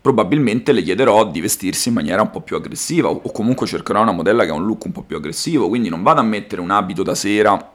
probabilmente 0.02 0.72
le 0.72 0.82
chiederò 0.82 1.30
di 1.30 1.42
vestirsi 1.42 1.90
in 1.90 1.94
maniera 1.94 2.24
un 2.24 2.32
po' 2.32 2.42
più 2.42 2.56
aggressiva 2.56 3.08
o 3.08 3.32
comunque 3.32 3.68
cercherò 3.68 4.02
una 4.02 4.12
modella 4.12 4.46
che 4.46 4.50
ha 4.50 4.56
un 4.56 4.66
look 4.66 4.86
un 4.86 4.92
po' 4.94 5.04
più 5.04 5.16
aggressivo, 5.16 5.68
quindi 5.68 5.90
non 5.90 6.02
vado 6.02 6.22
a 6.22 6.24
mettere 6.24 6.60
un 6.60 6.72
abito 6.72 7.04
da 7.04 7.14
sera 7.14 7.71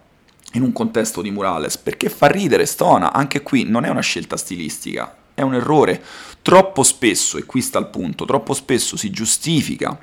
in 0.56 0.62
un 0.62 0.72
contesto 0.72 1.22
di 1.22 1.30
murales, 1.30 1.76
perché 1.78 2.08
fa 2.08 2.26
ridere, 2.26 2.66
stona, 2.66 3.12
anche 3.12 3.42
qui 3.42 3.64
non 3.64 3.84
è 3.84 3.88
una 3.88 4.00
scelta 4.00 4.36
stilistica, 4.36 5.14
è 5.34 5.42
un 5.42 5.54
errore. 5.54 6.02
Troppo 6.42 6.82
spesso, 6.82 7.36
e 7.38 7.44
qui 7.44 7.60
sta 7.60 7.78
il 7.78 7.86
punto, 7.86 8.24
troppo 8.24 8.54
spesso 8.54 8.96
si 8.96 9.10
giustifica 9.10 9.98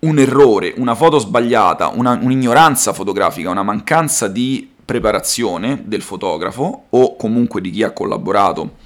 un 0.00 0.18
errore, 0.18 0.74
una 0.76 0.94
foto 0.94 1.18
sbagliata, 1.18 1.88
una, 1.88 2.18
un'ignoranza 2.20 2.92
fotografica, 2.92 3.50
una 3.50 3.62
mancanza 3.62 4.28
di 4.28 4.70
preparazione 4.84 5.82
del 5.84 6.02
fotografo 6.02 6.86
o 6.88 7.16
comunque 7.16 7.60
di 7.60 7.70
chi 7.70 7.82
ha 7.82 7.92
collaborato 7.92 8.76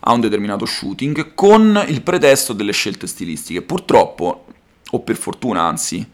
a 0.00 0.12
un 0.12 0.20
determinato 0.20 0.64
shooting 0.64 1.34
con 1.34 1.82
il 1.86 2.02
pretesto 2.02 2.52
delle 2.52 2.72
scelte 2.72 3.06
stilistiche. 3.06 3.62
Purtroppo, 3.62 4.46
o 4.90 5.00
per 5.00 5.16
fortuna 5.16 5.62
anzi, 5.62 6.06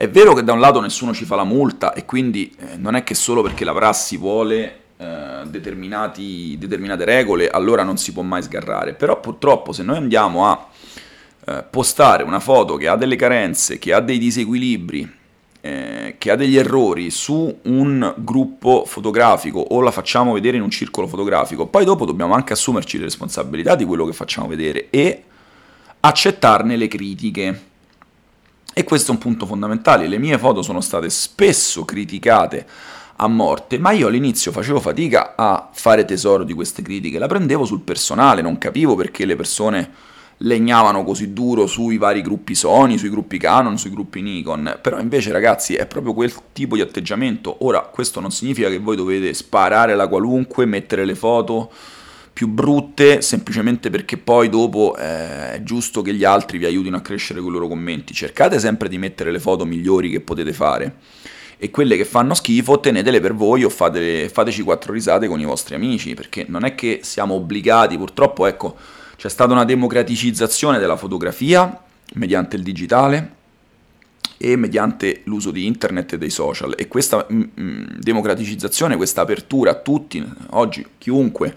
è 0.00 0.08
vero 0.08 0.32
che 0.32 0.44
da 0.44 0.52
un 0.52 0.60
lato 0.60 0.80
nessuno 0.80 1.12
ci 1.12 1.24
fa 1.24 1.34
la 1.34 1.42
multa 1.42 1.92
e 1.92 2.04
quindi 2.04 2.54
eh, 2.56 2.76
non 2.76 2.94
è 2.94 3.02
che 3.02 3.14
solo 3.16 3.42
perché 3.42 3.64
la 3.64 3.72
prassi 3.72 4.16
vuole 4.16 4.78
eh, 4.96 5.40
determinate 5.44 7.04
regole 7.04 7.48
allora 7.48 7.82
non 7.82 7.96
si 7.96 8.12
può 8.12 8.22
mai 8.22 8.44
sgarrare, 8.44 8.94
però 8.94 9.18
purtroppo 9.18 9.72
se 9.72 9.82
noi 9.82 9.96
andiamo 9.96 10.46
a 10.46 10.68
eh, 11.44 11.64
postare 11.68 12.22
una 12.22 12.38
foto 12.38 12.76
che 12.76 12.86
ha 12.86 12.94
delle 12.94 13.16
carenze, 13.16 13.80
che 13.80 13.92
ha 13.92 13.98
dei 13.98 14.18
disequilibri, 14.18 15.12
eh, 15.62 16.14
che 16.16 16.30
ha 16.30 16.36
degli 16.36 16.56
errori 16.56 17.10
su 17.10 17.58
un 17.62 18.14
gruppo 18.18 18.84
fotografico 18.86 19.58
o 19.58 19.80
la 19.80 19.90
facciamo 19.90 20.32
vedere 20.32 20.58
in 20.58 20.62
un 20.62 20.70
circolo 20.70 21.08
fotografico, 21.08 21.66
poi 21.66 21.84
dopo 21.84 22.04
dobbiamo 22.04 22.34
anche 22.34 22.52
assumerci 22.52 22.98
le 22.98 23.04
responsabilità 23.04 23.74
di 23.74 23.84
quello 23.84 24.06
che 24.06 24.12
facciamo 24.12 24.46
vedere 24.46 24.90
e 24.90 25.24
accettarne 25.98 26.76
le 26.76 26.86
critiche. 26.86 27.62
E 28.78 28.84
questo 28.84 29.10
è 29.10 29.14
un 29.14 29.20
punto 29.20 29.44
fondamentale, 29.44 30.06
le 30.06 30.18
mie 30.18 30.38
foto 30.38 30.62
sono 30.62 30.80
state 30.80 31.10
spesso 31.10 31.84
criticate 31.84 32.64
a 33.16 33.26
morte, 33.26 33.76
ma 33.76 33.90
io 33.90 34.06
all'inizio 34.06 34.52
facevo 34.52 34.78
fatica 34.78 35.34
a 35.34 35.68
fare 35.72 36.04
tesoro 36.04 36.44
di 36.44 36.52
queste 36.52 36.80
critiche, 36.80 37.18
la 37.18 37.26
prendevo 37.26 37.64
sul 37.64 37.80
personale, 37.80 38.40
non 38.40 38.56
capivo 38.56 38.94
perché 38.94 39.24
le 39.24 39.34
persone 39.34 39.90
legnavano 40.36 41.02
così 41.02 41.32
duro 41.32 41.66
sui 41.66 41.98
vari 41.98 42.22
gruppi 42.22 42.54
Sony, 42.54 42.98
sui 42.98 43.10
gruppi 43.10 43.36
Canon, 43.36 43.78
sui 43.78 43.90
gruppi 43.90 44.22
Nikon, 44.22 44.78
però 44.80 45.00
invece 45.00 45.32
ragazzi 45.32 45.74
è 45.74 45.86
proprio 45.86 46.14
quel 46.14 46.32
tipo 46.52 46.76
di 46.76 46.80
atteggiamento, 46.80 47.64
ora 47.64 47.80
questo 47.80 48.20
non 48.20 48.30
significa 48.30 48.68
che 48.68 48.78
voi 48.78 48.94
dovete 48.94 49.34
sparare 49.34 49.96
la 49.96 50.06
qualunque, 50.06 50.66
mettere 50.66 51.04
le 51.04 51.16
foto 51.16 51.72
più 52.38 52.46
brutte 52.46 53.20
semplicemente 53.20 53.90
perché 53.90 54.16
poi 54.16 54.48
dopo 54.48 54.94
eh, 54.96 55.54
è 55.54 55.62
giusto 55.64 56.02
che 56.02 56.14
gli 56.14 56.22
altri 56.22 56.58
vi 56.58 56.66
aiutino 56.66 56.96
a 56.96 57.00
crescere 57.00 57.40
con 57.40 57.48
i 57.48 57.52
loro 57.52 57.66
commenti. 57.66 58.14
Cercate 58.14 58.60
sempre 58.60 58.88
di 58.88 58.96
mettere 58.96 59.32
le 59.32 59.40
foto 59.40 59.64
migliori 59.64 60.08
che 60.08 60.20
potete 60.20 60.52
fare. 60.52 60.98
E 61.56 61.72
quelle 61.72 61.96
che 61.96 62.04
fanno 62.04 62.34
schifo 62.34 62.78
tenetele 62.78 63.18
per 63.18 63.34
voi 63.34 63.64
o 63.64 63.68
fate, 63.68 64.28
fateci 64.28 64.62
quattro 64.62 64.92
risate 64.92 65.26
con 65.26 65.40
i 65.40 65.44
vostri 65.44 65.74
amici 65.74 66.14
perché 66.14 66.46
non 66.46 66.64
è 66.64 66.76
che 66.76 67.00
siamo 67.02 67.34
obbligati, 67.34 67.96
purtroppo 67.96 68.46
ecco 68.46 68.76
C'è 69.16 69.28
stata 69.28 69.52
una 69.52 69.64
democraticizzazione 69.64 70.78
della 70.78 70.96
fotografia 70.96 71.76
mediante 72.14 72.54
il 72.54 72.62
digitale 72.62 73.32
e 74.36 74.54
mediante 74.54 75.22
l'uso 75.24 75.50
di 75.50 75.66
internet 75.66 76.12
e 76.12 76.18
dei 76.18 76.30
social. 76.30 76.74
E 76.76 76.86
questa 76.86 77.26
mh, 77.28 77.34
mm, 77.34 77.42
mm, 77.60 77.84
democraticizzazione, 77.98 78.94
questa 78.94 79.22
apertura 79.22 79.72
a 79.72 79.74
tutti, 79.74 80.24
oggi 80.50 80.86
chiunque 80.98 81.56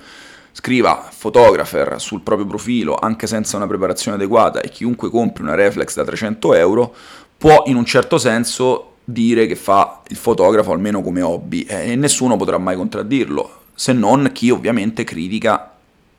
scriva 0.51 1.10
photographer 1.17 2.00
sul 2.00 2.22
proprio 2.22 2.48
profilo 2.48 2.96
anche 2.96 3.27
senza 3.27 3.58
una 3.58 3.67
preparazione 3.67 4.17
adeguata 4.17 4.62
e 4.62 4.70
chiunque 4.70 5.10
compri 5.10 5.43
una 5.43 5.55
reflex 5.55 5.96
da 5.96 6.03
300 6.03 6.53
euro 6.55 6.93
può 7.38 7.63
in 7.67 7.75
un 7.75 7.86
certo 7.86 8.17
senso 8.17 8.96
dire 9.03 9.48
che 9.48 9.55
fa 9.55 10.01
il 10.08 10.17
fotografo 10.17 10.72
almeno 10.72 11.01
come 11.01 11.22
hobby 11.22 11.62
e 11.63 11.96
nessuno 11.96 12.36
potrà 12.36 12.58
mai 12.58 12.75
contraddirlo 12.75 13.60
se 13.74 13.93
non 13.93 14.29
chi 14.34 14.50
ovviamente 14.50 15.03
critica 15.03 15.72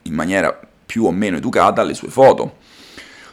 in 0.02 0.14
maniera 0.14 0.58
più 0.84 1.04
o 1.04 1.10
meno 1.10 1.36
educata 1.36 1.82
le 1.82 1.94
sue 1.94 2.08
foto. 2.08 2.56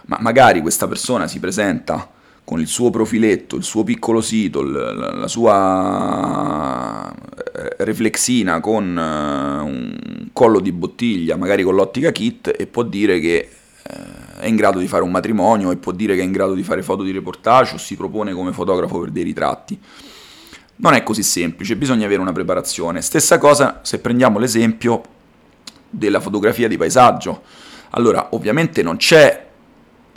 Ma 0.06 0.18
magari 0.22 0.62
questa 0.62 0.88
persona 0.88 1.28
si 1.28 1.40
presenta 1.40 2.08
con 2.50 2.60
il 2.60 2.68
suo 2.68 2.90
profiletto, 2.90 3.58
il 3.58 3.64
suo 3.64 3.84
piccolo 3.84 4.22
sito, 4.22 4.64
la, 4.64 5.28
sua 5.28 7.08
eh, 7.14 7.76
reflexina 7.84 8.60
con 8.60 8.86
uh, 8.88 9.64
un 9.68 10.30
collo 10.34 10.60
di 10.60 10.72
bottiglia, 10.72 11.36
magari 11.36 11.62
con 11.62 11.76
l'ottica 11.76 12.12
kit, 12.12 12.52
e 12.58 12.66
può 12.66 12.82
dire 12.82 13.20
che 13.20 13.50
uh, 13.84 14.40
è 14.40 14.48
in 14.48 14.56
grado 14.56 14.80
di 14.80 14.88
fare 14.88 15.04
un 15.04 15.12
matrimonio, 15.12 15.70
e 15.70 15.78
può 15.78 15.92
dire 15.92 16.16
che 16.16 16.22
è 16.22 16.24
in 16.24 16.32
grado 16.32 16.56
di 16.56 16.64
fare 16.64 16.82
foto 16.82 17.04
di 17.04 17.12
reportage 17.12 17.76
o 17.76 17.78
si 17.78 17.96
propone 17.96 18.34
come 18.34 18.52
fotografo 18.52 19.00
per 19.00 19.12
dei 19.12 19.22
ritratti. 19.22 19.80
Non 20.78 20.96
è 20.96 21.04
così 21.04 21.22
semplice, 21.22 21.76
bisogna 21.76 22.08
avere 22.08 22.20
una 22.20 22.34
preparazione. 22.34 23.04
Stessa 23.04 23.38
cosa 23.38 23.82
se 23.84 24.00
prendiamo 24.00 24.40
l'esempio 24.40 25.04
della 25.88 26.20
fotografia 26.20 26.68
di 26.68 26.78
paesaggio. 26.78 27.44
Allora, 27.92 28.30
ovviamente 28.32 28.82
non 28.82 28.98
c'è 28.98 29.49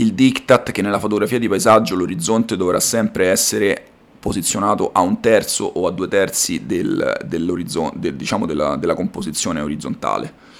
il 0.02 0.14
diktat 0.14 0.72
che 0.72 0.82
nella 0.82 0.98
fotografia 0.98 1.38
di 1.38 1.48
paesaggio 1.48 1.94
l'orizzonte 1.94 2.56
dovrà 2.56 2.80
sempre 2.80 3.28
essere 3.28 3.86
posizionato 4.18 4.90
a 4.92 5.00
un 5.00 5.20
terzo 5.20 5.64
o 5.64 5.86
a 5.86 5.90
due 5.90 6.08
terzi 6.08 6.66
del, 6.66 7.20
del, 7.24 8.14
diciamo 8.14 8.46
della, 8.46 8.76
della 8.76 8.94
composizione 8.94 9.60
orizzontale. 9.60 10.50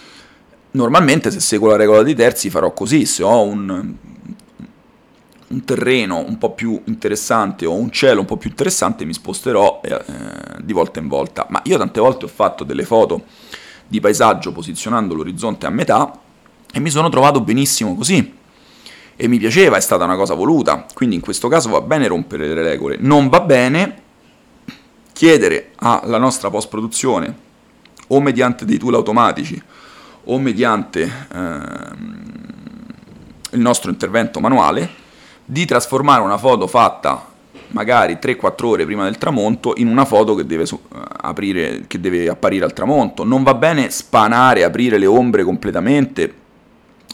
Normalmente 0.73 1.31
se 1.31 1.41
seguo 1.41 1.69
la 1.69 1.77
regola 1.77 2.03
dei 2.03 2.15
terzi 2.15 2.51
farò 2.51 2.73
così, 2.73 3.05
se 3.05 3.23
ho 3.23 3.43
un, 3.43 3.95
un 5.49 5.65
terreno 5.65 6.25
un 6.27 6.39
po' 6.39 6.53
più 6.53 6.81
interessante 6.87 7.67
o 7.67 7.75
un 7.75 7.91
cielo 7.91 8.21
un 8.21 8.27
po' 8.27 8.37
più 8.37 8.51
interessante 8.51 9.05
mi 9.05 9.13
sposterò 9.13 9.81
eh, 9.85 10.01
di 10.63 10.73
volta 10.73 10.99
in 10.99 11.09
volta. 11.09 11.47
Ma 11.51 11.61
io 11.65 11.79
tante 11.79 12.01
volte 12.01 12.25
ho 12.25 12.29
fatto 12.29 12.65
delle 12.65 12.85
foto 12.85 13.25
di 13.87 14.01
paesaggio 14.01 14.53
posizionando 14.53 15.15
l'orizzonte 15.15 15.67
a 15.67 15.71
metà 15.71 16.19
e 16.73 16.81
mi 16.81 16.91
sono 16.91 17.11
trovato 17.11 17.41
benissimo 17.43 17.95
così 17.95 18.41
e 19.17 19.29
mi 19.29 19.39
piaceva, 19.39 19.77
è 19.77 19.81
stata 19.81 20.05
una 20.05 20.17
cosa 20.17 20.35
voluta, 20.35 20.87
quindi 20.95 21.17
in 21.17 21.21
questo 21.21 21.49
caso 21.49 21.71
va 21.71 21.81
bene 21.81 22.07
rompere 22.07 22.47
le 22.47 22.63
regole, 22.63 22.97
non 22.99 23.29
va 23.29 23.41
bene 23.41 24.01
chiedere 25.13 25.73
alla 25.77 26.19
nostra 26.19 26.51
post-produzione 26.51 27.51
o 28.09 28.21
mediante 28.21 28.65
dei 28.65 28.79
tool 28.79 28.95
automatici 28.95 29.63
o 30.25 30.39
mediante 30.39 31.11
ehm, 31.33 32.31
il 33.51 33.61
nostro 33.61 33.91
intervento 33.91 34.41
manuale 34.41 34.89
di 35.45 35.65
trasformare 35.65 36.23
una 36.23 36.39
foto 36.39 36.67
fatta 36.67 37.31
magari 37.69 38.19
3-4 38.21 38.65
ore 38.65 38.85
prima 38.85 39.05
del 39.05 39.19
tramonto 39.19 39.75
in 39.77 39.89
una 39.89 40.05
foto 40.05 40.35
che 40.35 40.47
deve, 40.47 40.65
uh, 40.71 40.79
aprire, 40.91 41.85
che 41.87 42.01
deve 42.01 42.29
apparire 42.29 42.65
al 42.65 42.73
tramonto. 42.73 43.25
Non 43.25 43.43
va 43.43 43.55
bene 43.55 43.91
spanare, 43.91 44.65
aprire 44.65 44.99
le 44.99 45.07
ombre 45.07 45.43
completamente 45.43 46.33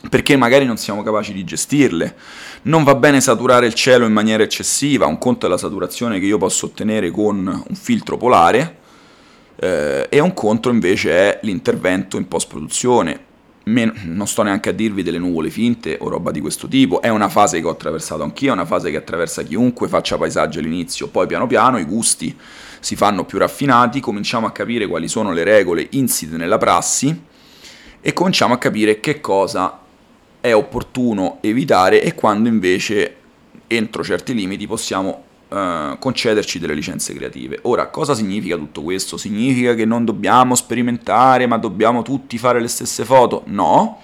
perché 0.08 0.36
magari 0.36 0.64
non 0.64 0.76
siamo 0.76 1.02
capaci 1.02 1.32
di 1.32 1.44
gestirle. 1.44 2.14
Non 2.62 2.84
va 2.84 2.94
bene 2.94 3.20
saturare 3.20 3.66
il 3.66 3.74
cielo 3.74 4.06
in 4.06 4.12
maniera 4.12 4.42
eccessiva, 4.42 5.06
un 5.06 5.18
conto 5.18 5.46
è 5.46 5.48
la 5.48 5.58
saturazione 5.58 6.20
che 6.20 6.26
io 6.26 6.38
posso 6.38 6.66
ottenere 6.66 7.10
con 7.10 7.36
un 7.46 7.74
filtro 7.74 8.16
polare 8.16 8.76
eh, 9.56 10.06
e 10.08 10.20
un 10.20 10.32
conto 10.34 10.70
invece 10.70 11.10
è 11.10 11.38
l'intervento 11.42 12.16
in 12.16 12.28
post-produzione. 12.28 13.26
non 13.64 14.26
sto 14.26 14.42
neanche 14.42 14.70
a 14.70 14.72
dirvi 14.72 15.02
delle 15.02 15.18
nuvole 15.18 15.50
finte 15.50 15.98
o 16.00 16.08
roba 16.08 16.30
di 16.30 16.40
questo 16.40 16.68
tipo, 16.68 17.02
è 17.02 17.08
una 17.08 17.28
fase 17.28 17.60
che 17.60 17.66
ho 17.66 17.70
attraversato 17.70 18.22
anch'io, 18.22 18.50
è 18.50 18.54
una 18.54 18.64
fase 18.64 18.90
che 18.90 18.96
attraversa 18.96 19.42
chiunque 19.42 19.88
faccia 19.88 20.16
paesaggio 20.16 20.60
all'inizio, 20.60 21.08
poi 21.08 21.26
piano 21.26 21.46
piano 21.46 21.78
i 21.78 21.84
gusti 21.84 22.34
si 22.80 22.96
fanno 22.96 23.24
più 23.24 23.38
raffinati, 23.38 24.00
cominciamo 24.00 24.46
a 24.46 24.52
capire 24.52 24.86
quali 24.86 25.08
sono 25.08 25.32
le 25.32 25.44
regole 25.44 25.86
insite 25.90 26.36
nella 26.36 26.56
prassi 26.56 27.26
e 28.00 28.12
cominciamo 28.12 28.54
a 28.54 28.58
capire 28.58 29.00
che 29.00 29.20
cosa 29.20 29.86
è 30.40 30.54
opportuno 30.54 31.38
evitare 31.40 32.02
e 32.02 32.14
quando 32.14 32.48
invece 32.48 33.14
entro 33.66 34.02
certi 34.02 34.34
limiti 34.34 34.66
possiamo 34.66 35.24
eh, 35.48 35.96
concederci 35.98 36.58
delle 36.58 36.74
licenze 36.74 37.14
creative. 37.14 37.58
Ora, 37.62 37.88
cosa 37.88 38.14
significa 38.14 38.56
tutto 38.56 38.82
questo? 38.82 39.16
Significa 39.16 39.74
che 39.74 39.84
non 39.84 40.04
dobbiamo 40.04 40.54
sperimentare, 40.54 41.46
ma 41.46 41.58
dobbiamo 41.58 42.02
tutti 42.02 42.38
fare 42.38 42.60
le 42.60 42.68
stesse 42.68 43.04
foto? 43.04 43.42
No, 43.46 44.00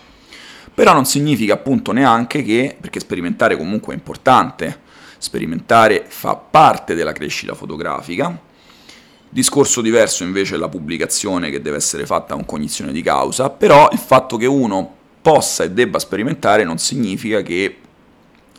però 0.73 0.93
non 0.93 1.05
significa 1.05 1.55
appunto 1.55 1.93
neanche 1.93 2.43
che, 2.43 2.77
perché 2.81 3.01
sperimentare 3.01 3.57
comunque 3.57 3.95
è 3.95 3.97
importante, 3.97 4.81
sperimentare 5.19 6.05
fa 6.09 6.35
parte 6.35 6.95
della 6.95 7.13
crescita 7.13 7.55
fotografica. 7.55 8.53
Discorso 9.29 9.81
diverso 9.81 10.23
invece 10.23 10.55
è 10.55 10.59
la 10.59 10.69
pubblicazione 10.69 11.51
che 11.51 11.61
deve 11.61 11.77
essere 11.77 12.07
fatta 12.07 12.35
con 12.35 12.45
cognizione 12.45 12.93
di 12.93 13.03
causa, 13.03 13.51
però 13.51 13.89
il 13.93 13.99
fatto 13.99 14.37
che 14.37 14.47
uno 14.47 14.97
possa 15.25 15.65
e 15.65 15.71
debba 15.71 15.99
sperimentare 15.99 16.65
non 16.65 16.77
significa 16.77 17.41
che 17.41 17.79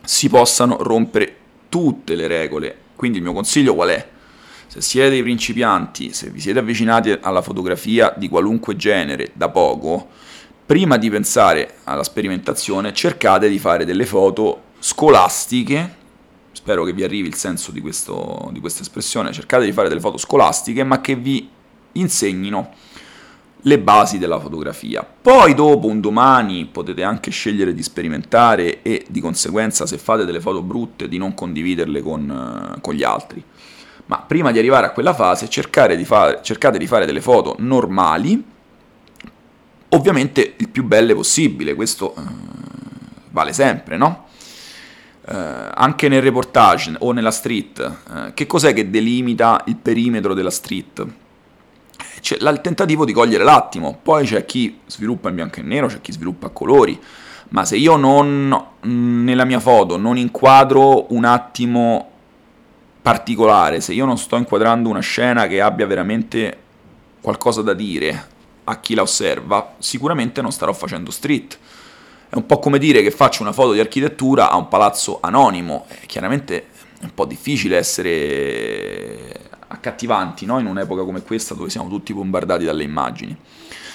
si 0.02 0.28
possano 0.28 0.82
rompere 0.82 1.36
tutte 1.68 2.16
le 2.16 2.26
regole. 2.26 2.76
Quindi 2.96 3.18
il 3.18 3.22
mio 3.22 3.32
consiglio 3.32 3.76
qual 3.76 3.90
è? 3.90 4.08
Se 4.66 4.80
siete 4.80 5.10
dei 5.10 5.22
principianti, 5.22 6.12
se 6.12 6.28
vi 6.28 6.40
siete 6.40 6.58
avvicinati 6.58 7.16
alla 7.20 7.40
fotografia 7.40 8.12
di 8.16 8.28
qualunque 8.28 8.74
genere 8.74 9.30
da 9.34 9.48
poco, 9.48 10.08
prima 10.66 10.96
di 10.96 11.08
pensare 11.08 11.76
alla 11.84 12.02
sperimentazione 12.02 12.92
cercate 12.92 13.48
di 13.48 13.60
fare 13.60 13.84
delle 13.84 14.04
foto 14.04 14.62
scolastiche, 14.80 15.94
spero 16.50 16.82
che 16.82 16.92
vi 16.92 17.04
arrivi 17.04 17.28
il 17.28 17.36
senso 17.36 17.70
di, 17.70 17.80
questo, 17.80 18.50
di 18.52 18.58
questa 18.58 18.82
espressione, 18.82 19.30
cercate 19.30 19.64
di 19.64 19.72
fare 19.72 19.88
delle 19.88 20.00
foto 20.00 20.16
scolastiche 20.16 20.82
ma 20.82 21.00
che 21.00 21.14
vi 21.14 21.48
insegnino 21.92 22.72
le 23.66 23.78
basi 23.80 24.18
della 24.18 24.38
fotografia. 24.38 25.04
Poi 25.04 25.52
dopo 25.52 25.88
un 25.88 26.00
domani 26.00 26.66
potete 26.66 27.02
anche 27.02 27.32
scegliere 27.32 27.74
di 27.74 27.82
sperimentare 27.82 28.82
e 28.82 29.04
di 29.08 29.20
conseguenza 29.20 29.86
se 29.86 29.98
fate 29.98 30.24
delle 30.24 30.40
foto 30.40 30.62
brutte 30.62 31.08
di 31.08 31.18
non 31.18 31.34
condividerle 31.34 32.00
con, 32.00 32.74
uh, 32.76 32.80
con 32.80 32.94
gli 32.94 33.02
altri. 33.02 33.42
Ma 34.06 34.18
prima 34.18 34.52
di 34.52 34.60
arrivare 34.60 34.86
a 34.86 34.90
quella 34.90 35.14
fase 35.14 35.48
di 35.48 36.04
fare, 36.04 36.40
cercate 36.42 36.78
di 36.78 36.86
fare 36.86 37.06
delle 37.06 37.20
foto 37.20 37.56
normali, 37.58 38.42
ovviamente 39.88 40.54
il 40.58 40.68
più 40.68 40.84
belle 40.84 41.14
possibile, 41.16 41.74
questo 41.74 42.14
uh, 42.16 42.22
vale 43.30 43.52
sempre, 43.52 43.96
no? 43.96 44.26
Uh, 45.26 45.34
anche 45.74 46.06
nel 46.06 46.22
reportage 46.22 46.94
o 47.00 47.10
nella 47.10 47.32
street, 47.32 48.32
che 48.32 48.46
cos'è 48.46 48.72
che 48.72 48.88
delimita 48.88 49.64
il 49.66 49.74
perimetro 49.74 50.34
della 50.34 50.50
street? 50.50 51.24
C'è 52.20 52.36
il 52.38 52.60
tentativo 52.62 53.04
di 53.04 53.12
cogliere 53.12 53.44
l'attimo, 53.44 53.98
poi 54.02 54.26
c'è 54.26 54.44
chi 54.44 54.80
sviluppa 54.86 55.28
in 55.28 55.34
bianco 55.36 55.60
e 55.60 55.62
nero, 55.62 55.86
c'è 55.86 56.00
chi 56.00 56.12
sviluppa 56.12 56.46
a 56.46 56.50
colori, 56.50 57.00
ma 57.48 57.64
se 57.64 57.76
io 57.76 57.96
non, 57.96 58.64
nella 58.80 59.44
mia 59.44 59.60
foto 59.60 59.96
non 59.96 60.16
inquadro 60.16 61.12
un 61.12 61.24
attimo 61.24 62.10
particolare, 63.00 63.80
se 63.80 63.92
io 63.92 64.04
non 64.04 64.18
sto 64.18 64.36
inquadrando 64.36 64.88
una 64.88 65.00
scena 65.00 65.46
che 65.46 65.60
abbia 65.60 65.86
veramente 65.86 66.58
qualcosa 67.20 67.62
da 67.62 67.72
dire 67.72 68.34
a 68.64 68.80
chi 68.80 68.94
la 68.94 69.02
osserva, 69.02 69.74
sicuramente 69.78 70.42
non 70.42 70.50
starò 70.50 70.72
facendo 70.72 71.12
street. 71.12 71.58
È 72.28 72.34
un 72.34 72.46
po' 72.46 72.58
come 72.58 72.78
dire 72.78 73.02
che 73.02 73.12
faccio 73.12 73.42
una 73.42 73.52
foto 73.52 73.72
di 73.72 73.78
architettura 73.78 74.50
a 74.50 74.56
un 74.56 74.66
palazzo 74.66 75.18
anonimo, 75.22 75.86
eh, 75.88 76.06
chiaramente 76.06 76.66
è 76.98 77.04
un 77.04 77.14
po' 77.14 77.26
difficile 77.26 77.76
essere 77.76 79.45
accattivanti 79.68 80.46
no? 80.46 80.58
in 80.58 80.66
un'epoca 80.66 81.02
come 81.02 81.22
questa 81.22 81.54
dove 81.54 81.70
siamo 81.70 81.88
tutti 81.88 82.12
bombardati 82.12 82.64
dalle 82.64 82.82
immagini. 82.82 83.36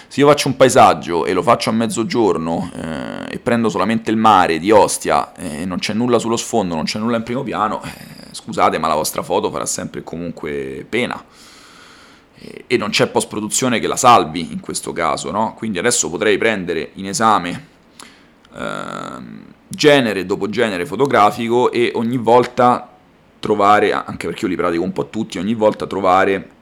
Se 0.07 0.19
io 0.19 0.27
faccio 0.27 0.49
un 0.49 0.57
paesaggio 0.57 1.25
e 1.25 1.31
lo 1.31 1.41
faccio 1.41 1.69
a 1.69 1.73
mezzogiorno 1.73 2.69
eh, 2.75 3.33
e 3.35 3.39
prendo 3.39 3.69
solamente 3.69 4.11
il 4.11 4.17
mare 4.17 4.59
di 4.59 4.69
Ostia 4.69 5.33
e 5.35 5.65
non 5.65 5.79
c'è 5.79 5.93
nulla 5.93 6.19
sullo 6.19 6.35
sfondo, 6.35 6.75
non 6.75 6.83
c'è 6.83 6.99
nulla 6.99 7.15
in 7.15 7.23
primo 7.23 7.43
piano, 7.43 7.81
eh, 7.81 7.89
scusate 8.31 8.77
ma 8.77 8.87
la 8.89 8.95
vostra 8.95 9.23
foto 9.23 9.49
farà 9.49 9.65
sempre 9.65 10.03
comunque 10.03 10.85
pena 10.89 11.23
e, 12.67 12.77
non 12.77 12.89
c'è 12.89 13.07
post 13.07 13.27
produzione 13.27 13.79
che 13.79 13.87
la 13.87 13.95
salvi 13.95 14.51
in 14.51 14.59
questo 14.59 14.91
caso, 14.91 15.29
no? 15.31 15.53
quindi 15.55 15.77
adesso 15.77 16.09
potrei 16.09 16.37
prendere 16.37 16.91
in 16.95 17.07
esame 17.07 17.67
eh, 18.53 19.19
genere 19.67 20.25
dopo 20.25 20.49
genere 20.49 20.85
fotografico 20.85 21.71
e 21.71 21.91
ogni 21.95 22.17
volta 22.17 22.90
trovare, 23.41 23.91
anche 23.91 24.27
perché 24.27 24.45
io 24.45 24.51
li 24.51 24.55
pratico 24.55 24.83
un 24.83 24.93
po' 24.93 25.09
tutti, 25.09 25.37
ogni 25.37 25.55
volta 25.55 25.85
trovare 25.85 26.59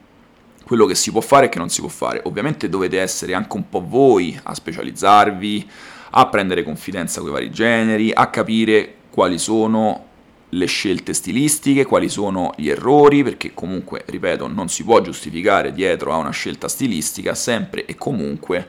quello 0.63 0.85
che 0.85 0.95
si 0.95 1.11
può 1.11 1.21
fare 1.21 1.45
e 1.47 1.49
che 1.49 1.59
non 1.59 1.69
si 1.69 1.81
può 1.81 1.89
fare. 1.89 2.21
Ovviamente 2.23 2.69
dovete 2.69 2.99
essere 2.99 3.35
anche 3.35 3.55
un 3.55 3.69
po' 3.69 3.83
voi 3.85 4.39
a 4.43 4.55
specializzarvi, 4.55 5.69
a 6.11 6.25
prendere 6.27 6.63
confidenza 6.63 7.19
con 7.19 7.29
i 7.29 7.33
vari 7.33 7.51
generi, 7.51 8.11
a 8.11 8.27
capire 8.27 8.95
quali 9.11 9.37
sono 9.37 10.05
le 10.49 10.65
scelte 10.65 11.13
stilistiche, 11.13 11.85
quali 11.85 12.09
sono 12.09 12.53
gli 12.55 12.69
errori, 12.69 13.23
perché 13.23 13.53
comunque, 13.53 14.03
ripeto, 14.05 14.47
non 14.47 14.69
si 14.69 14.83
può 14.83 15.01
giustificare 15.01 15.73
dietro 15.73 16.13
a 16.13 16.17
una 16.17 16.31
scelta 16.31 16.67
stilistica 16.67 17.35
sempre 17.35 17.85
e 17.85 17.95
comunque 17.95 18.67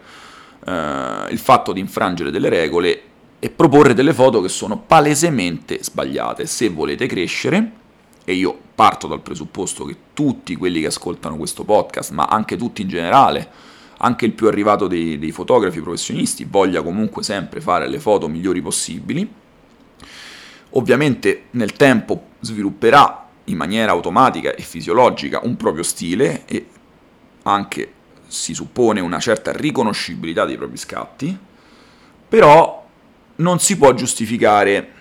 eh, 0.67 1.27
il 1.31 1.39
fatto 1.39 1.73
di 1.73 1.81
infrangere 1.81 2.31
delle 2.31 2.49
regole 2.49 3.03
e 3.39 3.49
proporre 3.51 3.95
delle 3.95 4.13
foto 4.13 4.43
che 4.43 4.49
sono 4.49 4.79
palesemente 4.79 5.83
sbagliate. 5.83 6.45
Se 6.45 6.69
volete 6.69 7.07
crescere, 7.07 7.73
e 8.31 8.35
io 8.35 8.57
parto 8.77 9.09
dal 9.09 9.23
presupposto 9.23 9.85
che 9.85 9.97
tutti 10.15 10.55
quelli 10.55 10.81
che 10.81 10.87
ascoltano 10.87 11.37
questo 11.37 11.65
podcast, 11.65 12.13
ma 12.13 12.27
anche 12.27 12.57
tutti 12.57 12.81
in 12.81 12.89
generale, 12.89 13.51
anche 13.99 14.25
il 14.25 14.33
più 14.33 14.47
arrivato 14.47 14.87
dei, 14.87 15.19
dei 15.19 15.33
fotografi 15.33 15.81
professionisti, 15.81 16.47
voglia 16.49 16.81
comunque 16.81 17.25
sempre 17.25 17.61
fare 17.61 17.89
le 17.89 17.99
foto 17.99 18.29
migliori 18.29 18.63
possibili, 18.63 19.29
ovviamente 20.71 21.47
nel 21.51 21.73
tempo 21.73 22.29
svilupperà 22.39 23.27
in 23.45 23.57
maniera 23.57 23.91
automatica 23.91 24.55
e 24.55 24.63
fisiologica 24.63 25.41
un 25.43 25.57
proprio 25.57 25.83
stile 25.83 26.45
e 26.47 26.67
anche 27.43 27.93
si 28.29 28.55
suppone 28.55 29.01
una 29.01 29.19
certa 29.19 29.51
riconoscibilità 29.51 30.45
dei 30.45 30.57
propri 30.57 30.77
scatti, 30.77 31.37
però 32.29 32.87
non 33.35 33.59
si 33.59 33.77
può 33.77 33.93
giustificare 33.93 34.99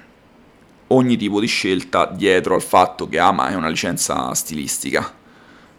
ogni 0.89 1.17
tipo 1.17 1.39
di 1.39 1.47
scelta 1.47 2.05
dietro 2.05 2.55
al 2.55 2.61
fatto 2.61 3.07
che 3.07 3.19
ama 3.19 3.45
ah, 3.45 3.49
è 3.49 3.55
una 3.55 3.69
licenza 3.69 4.33
stilistica. 4.33 5.17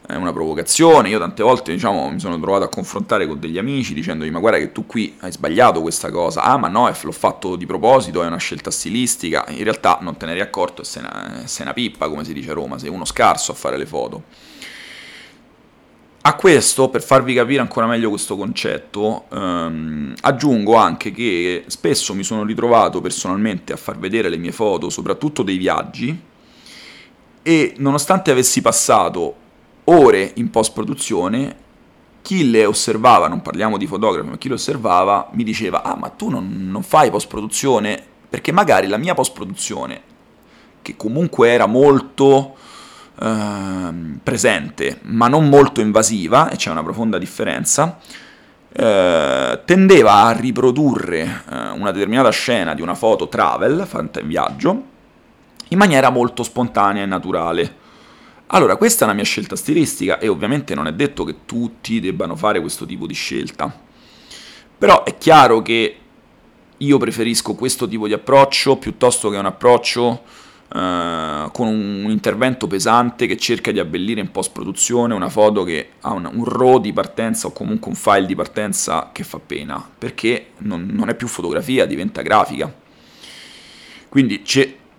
È 0.07 0.17
una 0.17 0.33
provocazione. 0.33 1.09
Io 1.09 1.21
tante 1.21 1.45
volte 1.45 1.73
diciamo, 1.73 2.11
mi 2.11 2.19
sono 2.19 2.39
trovato 2.41 2.65
a 2.65 2.69
confrontare 2.69 3.29
con 3.29 3.39
degli 3.39 3.59
amici 3.59 3.95
dicendogli: 3.95 4.31
Ma 4.31 4.41
guarda, 4.41 4.59
che 4.59 4.73
tu 4.73 4.85
qui 4.85 5.17
hai 5.21 5.31
sbagliato 5.31 5.81
questa 5.81 6.11
cosa. 6.11 6.43
Ah, 6.43 6.57
ma 6.57 6.67
no, 6.67 6.93
l'ho 7.01 7.13
fatto 7.13 7.55
di 7.55 7.65
proposito, 7.65 8.23
è 8.23 8.27
una 8.27 8.39
scelta 8.39 8.73
stilistica. 8.73 9.45
In 9.51 9.63
realtà 9.63 9.99
non 10.01 10.17
te 10.17 10.27
ne 10.27 10.33
eri 10.33 10.41
accorto 10.41 10.83
e 10.83 10.85
sei 10.85 11.03
una, 11.03 11.43
sei 11.45 11.65
una 11.65 11.75
pippa, 11.75 12.09
come 12.09 12.25
si 12.25 12.33
dice 12.33 12.51
a 12.51 12.55
Roma, 12.55 12.77
sei 12.79 12.89
uno 12.89 13.05
scarso 13.05 13.53
a 13.53 13.55
fare 13.55 13.77
le 13.77 13.87
foto. 13.87 14.25
A 16.23 16.35
questo, 16.35 16.91
per 16.91 17.03
farvi 17.03 17.33
capire 17.33 17.63
ancora 17.63 17.87
meglio 17.87 18.11
questo 18.11 18.37
concetto, 18.37 19.25
ehm, 19.33 20.13
aggiungo 20.21 20.75
anche 20.75 21.13
che 21.13 21.65
spesso 21.69 22.13
mi 22.13 22.25
sono 22.25 22.45
ritrovato 22.45 23.01
personalmente 23.01 23.73
a 23.73 23.77
far 23.77 23.99
vedere 23.99 24.29
le 24.29 24.37
mie 24.37 24.53
foto, 24.53 24.91
soprattutto 24.91 25.43
dei 25.43 25.57
viaggi, 25.57 26.21
e 27.41 27.75
nonostante 27.79 28.31
avessi 28.31 28.61
passato 28.61 29.35
ore 29.85 30.33
in 30.35 30.51
post-produzione, 30.51 31.57
chi 32.21 32.51
le 32.51 32.67
osservava, 32.67 33.27
non 33.27 33.41
parliamo 33.41 33.79
di 33.79 33.87
fotografi, 33.87 34.29
ma 34.29 34.37
chi 34.37 34.49
le 34.49 34.55
osservava, 34.55 35.31
mi 35.33 35.43
diceva, 35.43 35.83
ah 35.83 35.97
ma 35.97 36.11
tu 36.11 36.29
non, 36.29 36.69
non 36.71 36.83
fai 36.83 37.09
post-produzione, 37.11 37.99
perché 38.29 38.53
magari 38.53 38.89
la 38.89 38.99
mia 38.99 39.15
post-produzione, 39.15 40.03
che 40.83 40.97
comunque 40.97 41.49
era 41.49 41.65
molto 41.65 42.57
Ehm, 43.23 44.21
presente, 44.23 45.01
ma 45.03 45.29
non 45.29 45.49
molto 45.49 45.83
invasiva, 45.83 46.49
e 46.49 46.57
c'è 46.57 46.71
una 46.71 46.83
profonda 46.83 47.19
differenza, 47.19 47.99
eh, 48.73 49.61
tendeva 49.65 50.13
a 50.25 50.33
riprodurre 50.33 51.43
eh, 51.51 51.69
una 51.71 51.91
determinata 51.91 52.31
scena 52.31 52.73
di 52.73 52.81
una 52.81 52.95
foto 52.95 53.29
travel, 53.29 53.85
fatta 53.87 54.21
in 54.21 54.29
viaggio, 54.29 54.83
in 55.69 55.79
maniera 55.79 56.09
molto 56.09 56.43
spontanea 56.43 57.03
e 57.03 57.07
naturale. 57.07 57.77
Allora, 58.53 58.77
questa 58.77 59.03
è 59.03 59.05
una 59.05 59.15
mia 59.15 59.25
scelta 59.25 59.55
stilistica 59.55 60.19
e 60.19 60.27
ovviamente 60.27 60.75
non 60.75 60.87
è 60.87 60.93
detto 60.93 61.25
che 61.25 61.45
tutti 61.45 62.01
debbano 62.01 62.37
fare 62.37 62.61
questo 62.61 62.87
tipo 62.87 63.07
di 63.07 63.15
scelta. 63.15 63.73
Però 64.79 65.05
è 65.05 65.19
chiaro 65.19 65.61
che 65.61 65.97
io 66.77 66.99
preferisco 66.99 67.55
questo 67.55 67.87
tipo 67.87 68.07
di 68.07 68.15
approccio 68.15 68.77
piuttosto 68.77 69.29
che 69.29 69.37
un 69.37 69.47
approccio 69.47 70.23
Uh, 70.73 71.51
con 71.51 71.67
un, 71.67 72.05
un, 72.05 72.11
intervento 72.13 72.69
pesante 72.69 73.27
che 73.27 73.37
cerca 73.37 73.73
di 73.73 73.81
abbellire 73.81 74.21
in 74.21 74.31
post 74.31 74.53
produzione 74.53 75.15
una 75.15 75.29
foto 75.29 75.65
che 75.65 75.95
ha 76.03 76.13
un, 76.13 76.31
un, 76.33 76.45
RAW 76.45 76.79
di 76.79 76.93
partenza 76.93 77.49
o 77.49 77.51
comunque 77.51 77.91
un 77.91 77.97
file 77.97 78.25
di 78.25 78.37
partenza 78.37 79.11
che 79.13 79.25
fa 79.25 79.41
pena 79.45 79.85
perché 79.99 80.51
non, 80.59 80.87
non 80.93 81.09
è 81.09 81.17
più 81.17 81.27
fotografia, 81.27 81.87
diventa 81.87 82.23
grafica. 82.23 82.73
Quindi 84.09 84.45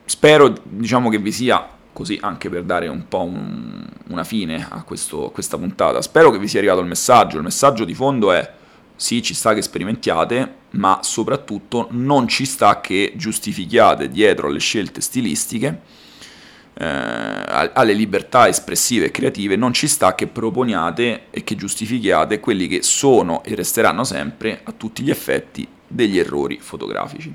spero 0.06 0.54
diciamo, 0.64 1.10
che 1.10 1.20
vi 1.20 1.32
sia 1.32 1.66
così 1.94 2.18
anche 2.22 2.50
per 2.50 2.64
dare 2.64 2.88
un 2.88 3.08
po' 3.08 3.24
un, 3.24 3.86
una 4.10 4.24
fine 4.24 4.68
a, 4.70 4.84
questo, 4.84 5.28
a 5.28 5.32
questa 5.32 5.58
puntata. 5.58 6.02
Spero 6.02 6.32
che 6.32 6.40
vi 6.40 6.48
sia 6.48 6.60
arrivato 6.60 6.82
il 6.82 6.88
messaggio. 6.88 7.38
Il 7.38 7.44
messaggio 7.44 7.86
di 7.86 7.94
fondo 7.94 8.32
è 8.32 8.50
sì, 8.96 9.22
ci 9.22 9.34
sta 9.34 9.54
che 9.54 9.62
sperimentiate, 9.62 10.56
ma 10.72 11.00
soprattutto 11.04 11.88
non 11.92 12.28
ci 12.28 12.46
sta 12.46 12.80
che 12.80 13.14
giustifichiate 13.16 14.10
dietro 14.10 14.48
alle 14.48 14.60
scelte 14.60 15.02
stilistiche, 15.02 15.82
eh, 16.74 16.86
alle 16.86 17.94
libertà 17.94 18.48
espressive 18.48 19.08
e 19.08 19.12
creative, 19.12 19.56
non 19.56 19.74
ci 19.74 19.88
sta 19.88 20.16
che 20.16 20.28
proponiate 20.28 21.24
e 21.30 21.44
che 21.44 21.56
giustifichiate 21.56 22.40
quelli 22.40 22.68
che 22.68 22.82
sono 22.82 23.44
e 23.44 23.56
resteranno 23.56 24.04
sempre 24.04 24.62
a 24.64 24.72
tutti 24.72 25.04
gli 25.04 25.10
effetti 25.10 25.68
degli 25.88 26.18
errori 26.18 26.60
fotografici. 26.60 27.34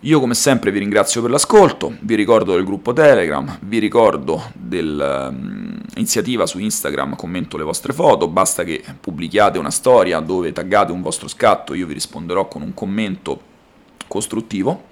Io 0.00 0.20
come 0.20 0.34
sempre 0.34 0.70
vi 0.70 0.78
ringrazio 0.78 1.22
per 1.22 1.30
l'ascolto, 1.30 1.96
vi 2.00 2.16
ricordo 2.16 2.52
del 2.52 2.64
gruppo 2.64 2.92
Telegram, 2.92 3.58
vi 3.62 3.78
ricordo 3.78 4.50
dell'iniziativa 4.52 6.42
um, 6.42 6.48
su 6.48 6.58
Instagram, 6.58 7.16
commento 7.16 7.56
le 7.56 7.64
vostre 7.64 7.94
foto, 7.94 8.28
basta 8.28 8.62
che 8.62 8.84
pubblichiate 9.00 9.58
una 9.58 9.70
storia 9.70 10.20
dove 10.20 10.52
taggate 10.52 10.92
un 10.92 11.00
vostro 11.00 11.28
scatto, 11.28 11.72
io 11.72 11.86
vi 11.86 11.94
risponderò 11.94 12.46
con 12.46 12.60
un 12.60 12.74
commento 12.74 13.40
costruttivo, 14.06 14.88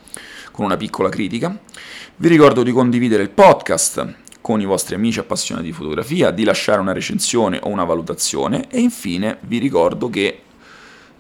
con 0.51 0.65
una 0.65 0.79
piccola 0.79 1.11
critica. 1.11 1.55
Vi 2.17 2.29
ricordo 2.29 2.63
di 2.63 2.73
condividere 2.73 3.23
il 3.23 3.31
podcast 3.31 4.15
con 4.41 4.63
i 4.63 4.65
vostri 4.65 4.95
amici 4.95 5.19
appassionati 5.19 5.67
di 5.67 5.73
fotografia, 5.73 6.31
di 6.31 6.45
lasciare 6.45 6.81
una 6.81 6.95
recensione 6.95 7.61
o 7.63 7.69
una 7.69 7.85
valutazione 7.85 8.69
e 8.71 8.81
infine 8.81 9.37
vi 9.43 9.59
ricordo 9.59 10.09
che 10.09 10.41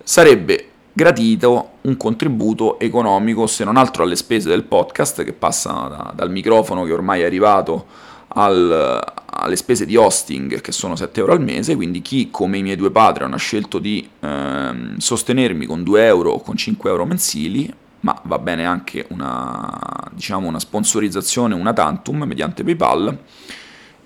sarebbe 0.03 0.70
gratito 0.94 1.72
un 1.83 1.96
contributo 1.96 2.78
economico, 2.78 3.46
se 3.48 3.64
non 3.64 3.76
altro 3.76 4.04
alle 4.04 4.16
spese 4.16 4.48
del 4.48 4.62
podcast, 4.62 5.24
che 5.24 5.33
passa 5.33 5.72
da, 5.72 6.12
dal 6.14 6.30
microfono 6.30 6.85
che 6.85 6.92
ormai 6.92 7.22
è 7.22 7.24
arrivato 7.24 7.87
al, 8.28 9.02
alle 9.26 9.57
spese 9.57 9.85
di 9.85 9.96
hosting, 9.96 10.61
che 10.61 10.72
sono 10.72 10.94
7 10.94 11.20
euro 11.20 11.33
al 11.33 11.42
mese, 11.42 11.74
quindi 11.74 12.00
chi 12.00 12.30
come 12.30 12.59
i 12.59 12.62
miei 12.62 12.76
due 12.76 12.92
Patreon 12.92 13.35
ha 13.35 13.38
scelto 13.38 13.80
di 13.80 14.09
ehm, 14.20 14.96
sostenermi 14.98 15.66
con 15.66 15.83
2 15.83 16.07
euro 16.07 16.30
o 16.30 16.40
con 16.40 16.57
5 16.57 16.88
euro 16.88 17.04
mensili, 17.04 17.72
ma 18.00 18.18
va 18.24 18.38
bene 18.38 18.64
anche 18.64 19.07
una, 19.09 20.09
diciamo, 20.12 20.46
una 20.46 20.61
sponsorizzazione, 20.61 21.54
una 21.54 21.72
tantum 21.72 22.22
mediante 22.22 22.62
PayPal, 22.62 23.18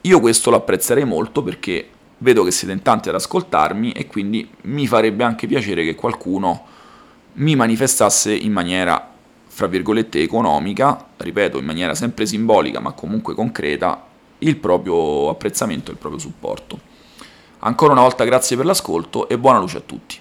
io 0.00 0.20
questo 0.20 0.48
lo 0.48 0.56
apprezzerei 0.56 1.04
molto 1.04 1.42
perché 1.42 1.88
vedo 2.18 2.44
che 2.44 2.50
siete 2.50 2.72
in 2.72 2.82
tanti 2.82 3.10
ad 3.10 3.14
ascoltarmi 3.14 3.92
e 3.92 4.06
quindi 4.06 4.48
mi 4.62 4.86
farebbe 4.86 5.24
anche 5.24 5.46
piacere 5.46 5.84
che 5.84 5.94
qualcuno 5.94 6.76
mi 7.38 7.54
manifestasse 7.54 8.34
in 8.34 8.52
maniera, 8.52 9.12
fra 9.46 9.66
virgolette, 9.66 10.20
economica, 10.20 11.06
ripeto, 11.16 11.58
in 11.58 11.64
maniera 11.64 11.94
sempre 11.94 12.26
simbolica 12.26 12.80
ma 12.80 12.92
comunque 12.92 13.34
concreta, 13.34 14.04
il 14.38 14.56
proprio 14.56 15.28
apprezzamento 15.28 15.90
il 15.90 15.96
proprio 15.96 16.20
supporto. 16.20 16.78
Ancora 17.60 17.92
una 17.92 18.02
volta 18.02 18.24
grazie 18.24 18.56
per 18.56 18.66
l'ascolto 18.66 19.28
e 19.28 19.38
buona 19.38 19.58
luce 19.58 19.78
a 19.78 19.82
tutti. 19.84 20.16